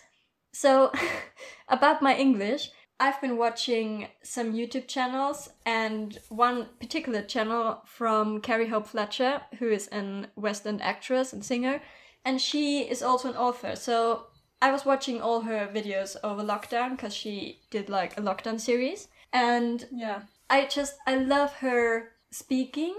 [0.53, 0.91] so
[1.67, 8.69] about my English, I've been watching some YouTube channels and one particular channel from Carrie
[8.69, 11.81] Hope Fletcher, who is an West End actress and singer,
[12.27, 13.73] and she is also an author.
[13.75, 14.27] So
[14.61, 19.07] I was watching all her videos over lockdown because she did like a lockdown series,
[19.31, 20.19] and Yeah.
[20.49, 22.95] I just I love her speaking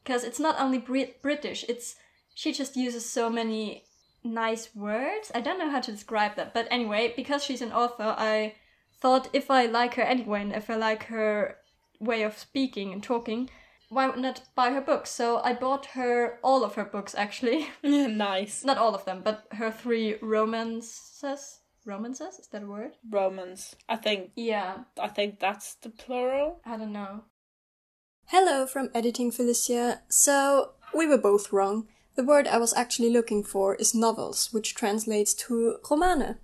[0.00, 1.64] because it's not only Brit- British.
[1.68, 1.96] It's
[2.34, 3.82] she just uses so many
[4.22, 5.32] nice words.
[5.34, 8.54] I don't know how to describe that, but anyway, because she's an author, I
[9.00, 11.56] thought if I like her anyway, and if I like her
[12.00, 13.50] way of speaking and talking,
[13.88, 15.10] why not buy her books?
[15.10, 18.64] So I bought her all of her books actually, nice.
[18.64, 21.60] not all of them, but her three romances.
[21.86, 22.92] Romances is that a word?
[23.08, 23.74] Romans.
[23.88, 26.60] I think Yeah, I think that's the plural.
[26.64, 27.24] I don't know.
[28.26, 30.02] Hello from Editing Felicia.
[30.08, 31.88] So, we were both wrong.
[32.14, 36.36] The word I was actually looking for is novels, which translates to romane.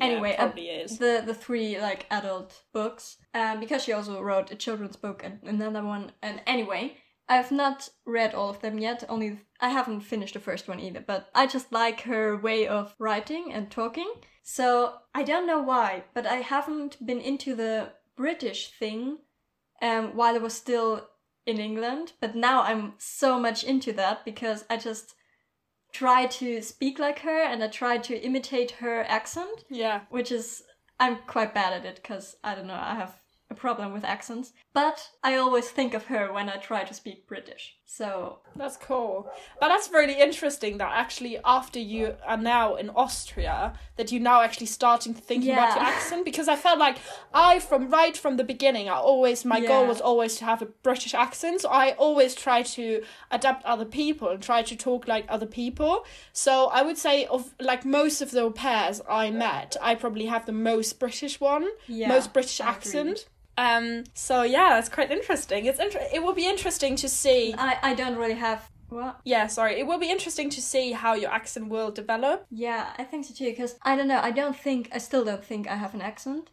[0.00, 0.98] Anyway, yeah, uh, probably is.
[0.98, 5.38] the the three like adult books um because she also wrote a children's book and
[5.44, 6.96] another one and anyway
[7.28, 11.00] i've not read all of them yet only i haven't finished the first one either
[11.06, 16.02] but i just like her way of writing and talking so i don't know why
[16.14, 19.18] but i haven't been into the british thing
[19.82, 21.08] um while i was still
[21.46, 25.14] in england but now i'm so much into that because i just
[25.92, 30.00] try to speak like her and i try to imitate her accent Yeah.
[30.10, 30.62] which is
[30.98, 33.14] I'm quite bad at it because I don't know I have
[33.48, 37.26] a problem with accents, but I always think of her when I try to speak
[37.26, 37.74] British.
[37.92, 39.28] So That's cool.
[39.58, 44.42] But that's really interesting that actually after you are now in Austria, that you're now
[44.42, 46.98] actually starting to think about your accent because I felt like
[47.34, 50.66] I from right from the beginning I always my goal was always to have a
[50.66, 51.62] British accent.
[51.62, 56.04] So I always try to adapt other people and try to talk like other people.
[56.32, 60.46] So I would say of like most of the pairs I met, I probably have
[60.46, 61.66] the most British one.
[61.88, 63.14] Yeah, most British I agree.
[63.66, 65.60] Um so yeah, it's quite interesting.
[65.70, 69.20] It's inter- it will be interesting to see I, I don't really have what?
[69.34, 69.74] yeah, sorry.
[69.80, 72.36] It will be interesting to see how your accent will develop.
[72.66, 73.50] Yeah, I think so too.
[73.50, 74.20] Because I don't know.
[74.30, 76.44] I don't think I still don't think I have an accent,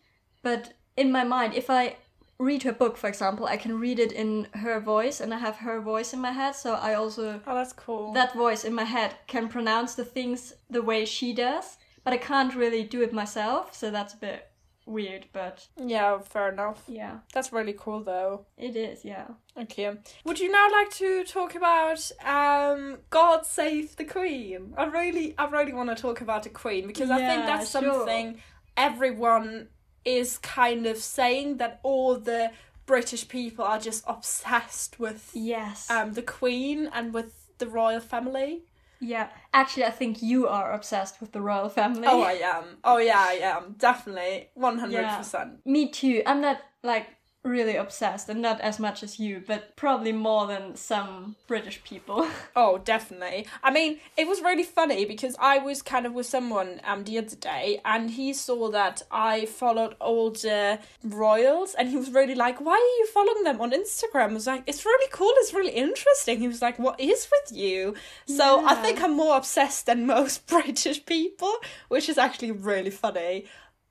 [0.44, 1.96] but in my mind, if I
[2.40, 5.58] read her book, for example, I can read it in her voice, and I have
[5.68, 6.54] her voice in my head.
[6.56, 8.14] So I also Oh, that's cool.
[8.14, 12.18] that voice in my head can pronounce the things the way she does, but I
[12.18, 13.74] can't really do it myself.
[13.74, 14.40] So that's a bit
[14.88, 15.26] weird.
[15.34, 16.82] But yeah, fair enough.
[16.88, 18.46] yeah, That's really cool, though.
[18.58, 19.06] it is.
[19.06, 19.28] Yeah.
[19.56, 19.96] Okay.
[20.24, 24.74] Would you now like to talk about um God Save the Queen?
[24.78, 27.72] I really, I really want to talk about the Queen because I think Yeah, that's
[27.72, 27.82] sure.
[27.82, 28.40] something
[28.76, 29.68] everyone
[30.06, 32.52] is kind of saying that all the
[32.86, 35.90] British people are just obsessed with Yes.
[35.92, 38.62] um the Queen and with the royal family.
[39.00, 39.30] Yeah.
[39.54, 42.08] Actually, I think you are obsessed with the royal family.
[42.08, 42.78] Oh, I am.
[42.84, 43.76] Oh, yeah, I am.
[43.78, 44.50] Definitely.
[44.58, 45.58] 100%.
[45.66, 46.24] Me too.
[46.26, 47.08] I'm not like
[47.48, 52.28] really obsessed and not as much as you, but probably more than some British people.
[52.56, 53.46] Oh, definitely.
[53.62, 57.20] I mean, it was really funny because I was kind of with someone um the
[57.20, 62.34] other day and he saw that I followed all the royals and he was really
[62.36, 64.32] like, Why are you following them on Instagram?
[64.32, 66.40] I was like, It's really cool, it's really interesting.
[66.40, 67.96] He was like, What is with you?
[68.26, 71.54] So I think I'm more obsessed than most British people,
[71.90, 73.46] which is actually really funny.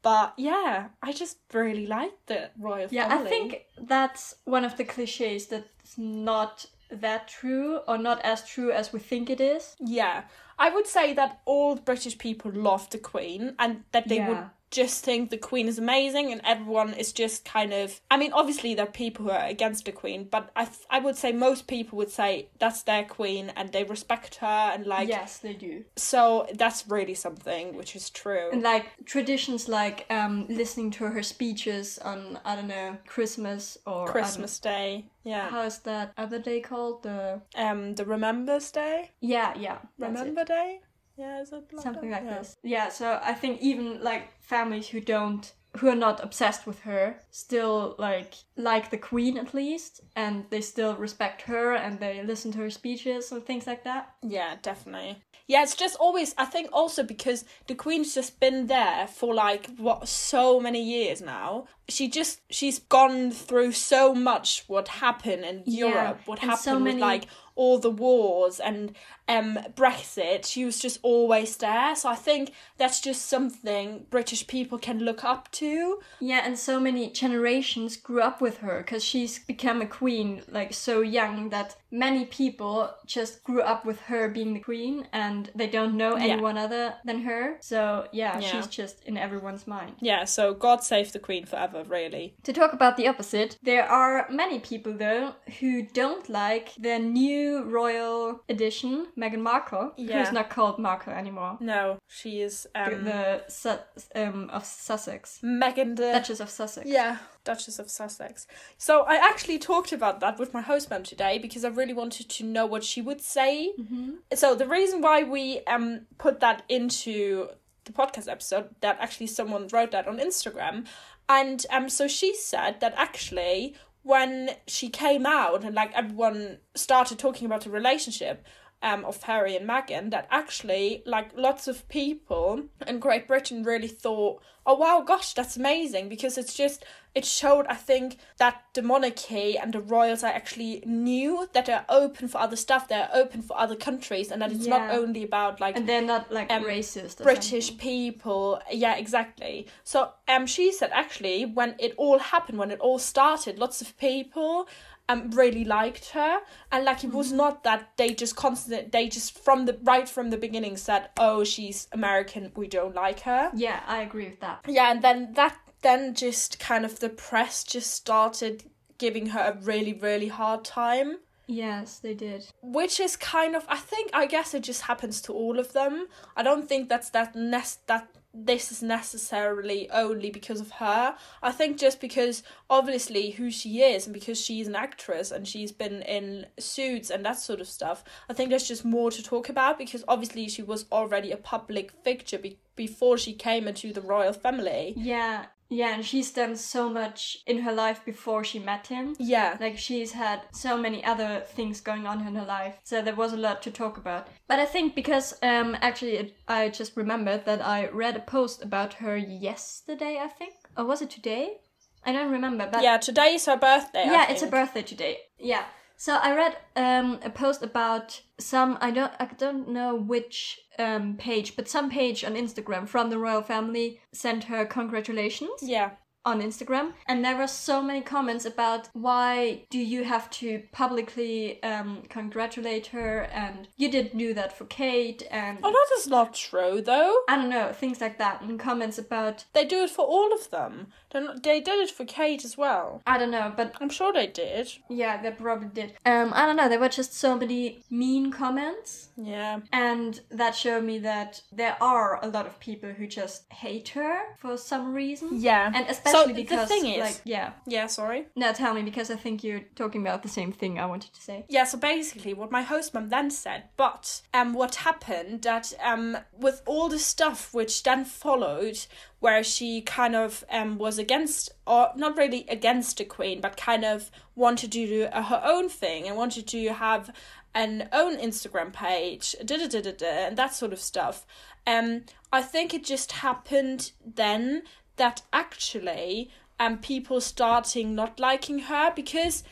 [0.07, 3.27] But yeah, I just really like the royal yeah, family.
[3.27, 8.71] I think that's one of the cliches that's not that true or not as true
[8.71, 9.75] as we think it is.
[9.81, 10.23] Yeah,
[10.61, 14.49] I would say that all British people love the Queen and that they would Yeah.
[14.71, 18.01] Just think the Queen is amazing and everyone is just kind of.
[18.11, 20.99] I mean, obviously, there are people who are against the Queen, but I, th- I
[20.99, 25.09] would say most people would say that's their Queen and they respect her and like.
[25.09, 25.85] yes, they do.
[25.97, 28.51] So that's really something which is true.
[28.53, 34.07] And like traditions like um listening to her speeches on I don't know, Christmas or
[34.09, 35.49] Christmas Day, yeah.
[35.51, 37.03] How is that other day called?
[37.03, 39.79] The Um, the Remembers Day, yeah, yeah.
[39.99, 40.81] Remember Day.
[41.17, 42.39] Yeah, is it something like Yeah.
[42.39, 42.57] this.
[42.63, 47.21] Yeah, so I think even like families who don't who are not obsessed with her
[47.31, 52.51] still like like the queen at least and they still respect her and they listen
[52.53, 54.15] to her speeches and things like that.
[54.23, 55.23] Yeah, definitely.
[55.49, 56.35] Yeah, it's just always.
[56.37, 61.21] I think also because the Queen's just been there for like what so many years
[61.21, 61.67] now.
[61.89, 64.65] She just she's gone through so much.
[64.67, 66.21] What happened in Yeah, Europe?
[66.27, 68.97] What happened so with like all the wars and
[69.29, 70.45] um Brexit?
[70.47, 71.95] She was just always there.
[71.97, 76.01] So I think that's just something British people can look up to.
[76.21, 80.73] Yeah, and so many generations grew up with her because she's become a queen like
[80.75, 85.67] so young that many people just grew up with her being the queen and they
[85.67, 86.25] don't know Yeah.
[86.25, 87.57] anyone other than her.
[87.61, 88.49] So yeah, Yeah.
[88.49, 89.95] she's just in everyone's mind.
[90.01, 90.25] Yeah.
[90.25, 91.85] So God save the Queen forever.
[91.87, 92.35] Really.
[92.45, 97.63] To talk about the opposite, there are many people though who don't like the new
[97.65, 100.19] royal edition, Meghan Markle, Yeah.
[100.25, 101.57] who's not called Markle anymore.
[101.61, 103.79] No, she is um the Su-
[104.15, 106.87] um, of Sussex, Megan the Duchess of Sussex.
[106.89, 108.47] Yeah, Duchess of Sussex.
[108.79, 112.45] So I actually talked about that with my hostmom today because I really wanted to
[112.45, 113.73] know what she would say.
[113.79, 114.11] Mm-hmm.
[114.35, 117.49] So the reason why we um put that into
[117.85, 120.87] the podcast episode that actually someone wrote that on Instagram,
[121.29, 127.19] and um so she said that actually when she came out and like everyone started
[127.19, 128.45] talking about the relationship
[128.87, 132.49] um, of Harry and Meghan that actually like lots of people
[132.87, 137.67] in Great Britain really thought, oh wow, gosh, that's amazing because it's just it showed
[137.67, 142.39] I think that the monarchy and the royals are actually new that they're open for
[142.39, 145.89] other stuff, they're open for other countries, and that it's not only about like And
[145.89, 147.23] they're not like Um, racist.
[147.31, 147.79] British something.
[147.91, 148.61] people.
[148.85, 149.67] Yeah, exactly.
[149.83, 153.89] So um she said actually when it all happened, when it all started, lots of
[153.99, 154.69] people
[155.09, 156.41] um really liked her
[156.73, 157.17] and like it Mm-hmm.
[157.17, 161.11] was not that they just constant they just from the right from the beginning said,
[161.19, 163.51] Oh, she's American, we don't like her.
[163.55, 164.61] Yeah, I agree with that.
[164.69, 168.65] Yeah, and then that then just kind of the press just started
[168.99, 172.47] giving her a really, really hard time Yes, they did.
[172.61, 176.07] which is kind of i think i guess it just happens to all of them
[176.37, 178.09] i don't think that's that nest that
[178.45, 181.17] this is necessarily only because of her.
[181.43, 185.73] I think just because obviously who she is and because she's an actress and she's
[185.73, 189.49] been in suits and that sort of stuff, I think there's just more to talk
[189.49, 194.03] about because obviously she was already a public figure be- before she came into the
[194.03, 194.93] royal family.
[194.97, 199.17] Yeah, yeah, and she's done so much in her life before she met him.
[199.19, 199.57] Yeah.
[199.61, 203.33] Like she's had so many other things going on in her life, so there was
[203.33, 204.29] a lot to talk about.
[204.49, 208.63] But I think because um actually it, I just remembered that I read a post
[208.63, 211.59] about her yesterday, I think, or was it today?
[212.05, 214.05] I don't remember, but yeah, today is her birthday.
[214.07, 215.19] Yeah, it's her birthday today.
[215.39, 215.65] Yeah.
[215.97, 221.17] So I read um, a post about some I don't I don't know which um,
[221.17, 225.91] page, but some page on Instagram from the royal family sent her congratulations Yeah.
[226.27, 231.63] On Instagram, and there were so many comments about why do you have to publicly
[231.63, 236.35] um, congratulate her, and you didn't do that for Kate, and Oh, that is not
[236.35, 237.17] true, though.
[237.29, 240.51] I don't know things like that, and comments about They do it for all of
[240.51, 240.89] them.
[241.15, 243.01] Not, they did it for Kate as well.
[243.07, 244.69] I don't know, but I'm sure they did.
[244.91, 245.95] yeah, they probably did.
[246.05, 246.69] Um, I don't know.
[246.69, 249.09] There were just so many mean comments.
[249.17, 249.61] Yeah.
[249.73, 254.37] And that showed me that there are a lot of people who just hate her
[254.37, 255.29] for some reason.
[255.41, 255.73] Yeah.
[255.75, 257.53] And especially the because, thing is- like, yeah.
[257.67, 258.27] Yeah, sorry.
[258.35, 261.21] Now tell me because I think you're talking about the same thing I wanted to
[261.23, 261.45] say.
[261.49, 266.17] Yeah, so basically what my host mum then said, but um what happened that um
[266.33, 268.79] with all the stuff which then followed
[269.21, 273.85] where she kind of um was against or not really against the queen but kind
[273.85, 277.11] of wanted to do her own thing and wanted to have
[277.57, 281.25] an own Instagram page, da da da da da, and that sort of stuff.
[281.67, 284.65] Um, I think it just happened then
[284.97, 289.45] that actually um people starting not liking her because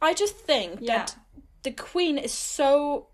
[0.00, 0.98] I just think Yeah.
[0.98, 1.16] that
[1.62, 3.06] the queen is so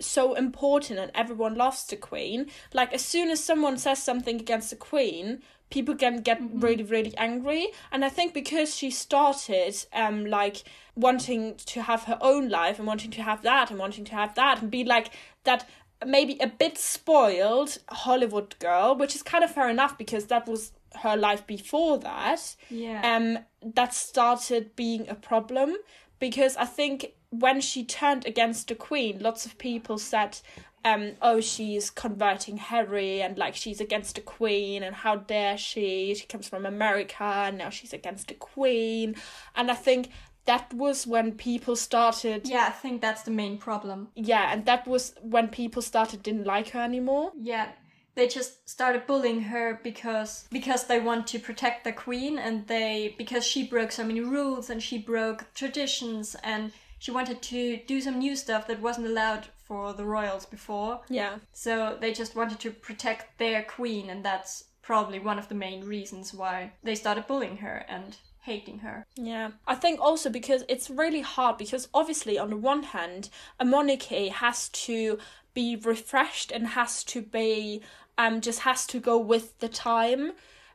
[0.00, 2.46] so important and everyone loves the queen.
[2.72, 7.14] Like as soon as someone says something against the queen people can get really really
[7.16, 7.68] angry.
[7.90, 12.86] And i think because she started um like wanting to have her own life and
[12.86, 15.10] wanting to have that and wanting to have that and be like
[15.44, 15.66] that
[16.06, 20.72] maybe a bit spoiled hollywood girl which is kind of fair enough because that was
[20.96, 23.00] her life before that Yeah.
[23.16, 23.38] um
[23.74, 25.76] that started being a problem
[26.18, 30.38] because I think when she turned against the queen, lots of people said,
[30.84, 36.14] um, oh, she's converting Harry and like she's against the queen and how dare she?
[36.14, 39.16] She comes from America and now she's against the queen.
[39.56, 40.10] And I think
[40.44, 44.08] that was when people started yeah, I think that's the main problem.
[44.14, 47.32] yeah, and that was when people started didn't like her anymore.
[47.40, 47.68] Yeah.
[48.14, 53.14] They just started bullying her because because they want to protect the queen and they
[53.16, 58.00] because she broke so many rules and she broke traditions and she wanted to do
[58.00, 61.00] some new stuff that wasn't allowed for the royals before.
[61.08, 61.38] Yeah.
[61.52, 65.84] So they just wanted to protect their queen, and that's probably one of the main
[65.84, 69.06] reasons why they started bullying her and hating her.
[69.16, 69.52] Yeah.
[69.66, 74.28] I think also because it's really hard because obviously on the one hand a monarchy
[74.28, 75.18] has to
[75.54, 77.82] be refreshed and has to be
[78.18, 80.32] um just has to go with the time.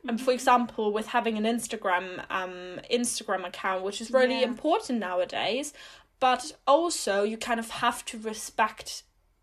[0.08, 4.48] And for example, with having an Instagram um Instagram account, which is really Yeah.
[4.48, 5.74] important nowadays,
[6.20, 9.02] but also you kind of have to respect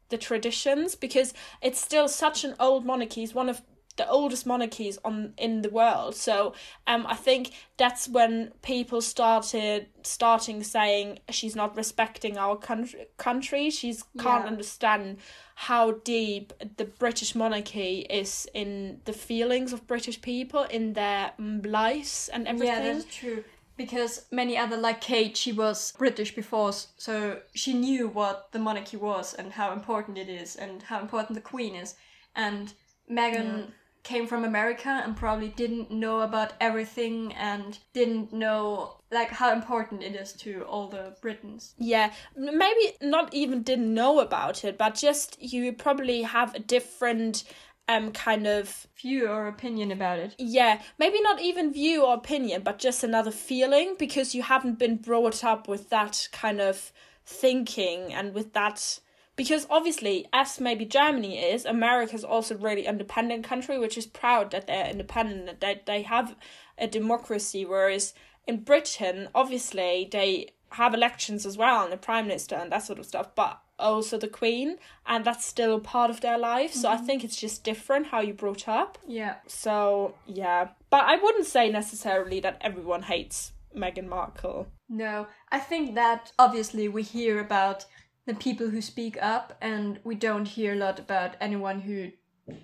[0.10, 3.24] the traditions because it's still such an old monarchy.
[3.24, 3.62] It's one of
[3.98, 6.16] the oldest monarchies on in the world.
[6.16, 6.54] So
[6.88, 13.70] um I think that's when people started starting saying she's not respecting our country country.
[13.70, 14.52] She's can't Yeah.
[14.52, 15.18] understand
[15.56, 21.32] how deep the British monarchy is in the feelings of British people, in their
[21.64, 22.86] lives and everything.
[22.86, 23.44] Yeah, that's true.
[23.78, 28.98] Because many other, like Kate, she was British before, so she knew what the monarchy
[28.98, 31.96] was and how important it is and how important the Queen is.
[32.36, 32.74] And
[33.10, 33.72] Meghan
[34.06, 40.04] came from America and probably didn't know about everything and didn't know like how important
[40.04, 41.74] it is to all the Britons.
[41.78, 47.44] Yeah, maybe not even didn't know about it, but just you probably have a different
[47.88, 50.36] um kind of View or opinion about it.
[50.40, 54.96] yeah, maybe not even view or opinion, but just another feeling because you haven't been
[54.98, 56.92] brought up with that kind of
[57.26, 59.00] thinking and with that
[59.36, 64.52] because obviously as maybe Germany is, America's also a really independent country which is proud
[64.52, 66.36] that they're independent that they, they have
[66.78, 68.14] a democracy whereas
[68.48, 73.00] in Britain obviously they have elections as well and the prime minister and that sort
[73.00, 76.96] of stuff but also the queen and that's still part of their life so I
[76.96, 77.06] mm-hmm.
[77.06, 79.36] think it's just different how you brought up Yeah.
[79.48, 84.68] so yeah, but I wouldn't say necessarily that everyone hates Meghan Markle.
[84.88, 87.86] No, I think that obviously we hear about
[88.26, 92.12] the people who speak up, and we don't hear a lot about anyone who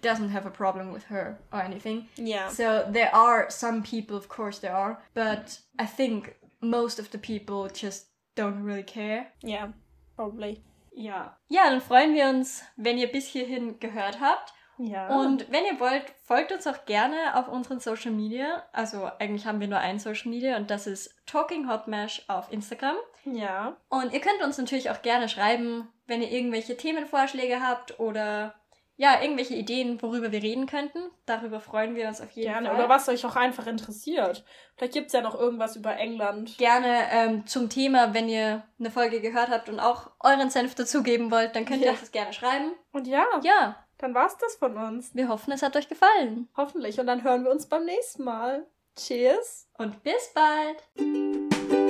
[0.01, 2.07] doesn't have a problem with her or anything.
[2.15, 2.49] Yeah.
[2.49, 7.17] So there are some people, of course there are, but I think most of the
[7.17, 9.27] people just don't really care.
[9.43, 9.69] Yeah,
[10.15, 10.63] probably.
[10.93, 11.37] Ja.
[11.49, 14.53] Ja, dann freuen wir uns, wenn ihr bis hierhin gehört habt.
[14.77, 15.07] Ja.
[15.15, 18.63] Und wenn ihr wollt, folgt uns auch gerne auf unseren Social Media.
[18.73, 22.51] Also eigentlich haben wir nur ein Social Media und das ist Talking Hot Mash auf
[22.51, 22.95] Instagram.
[23.25, 23.75] Ja.
[23.89, 28.55] Und ihr könnt uns natürlich auch gerne schreiben, wenn ihr irgendwelche Themenvorschläge habt oder
[28.97, 30.99] ja, irgendwelche Ideen, worüber wir reden könnten.
[31.25, 32.67] Darüber freuen wir uns auf jeden Gerne.
[32.67, 32.75] Fall.
[32.77, 34.43] Oder was euch auch einfach interessiert.
[34.75, 36.55] Vielleicht gibt's ja noch irgendwas über England.
[36.59, 41.31] Gerne ähm, zum Thema, wenn ihr eine Folge gehört habt und auch euren Senf dazugeben
[41.31, 41.91] wollt, dann könnt ihr Ja.
[41.93, 42.73] uns das gerne schreiben.
[42.91, 45.15] Und ja, Ja, dann war's das von uns.
[45.15, 46.47] wir hoffen, es hat euch gefallen.
[46.55, 46.99] Hoffentlich.
[46.99, 48.67] Und dann hören wir uns beim nächsten Mal.
[48.95, 49.67] Cheers.
[49.79, 51.80] Und bis bald!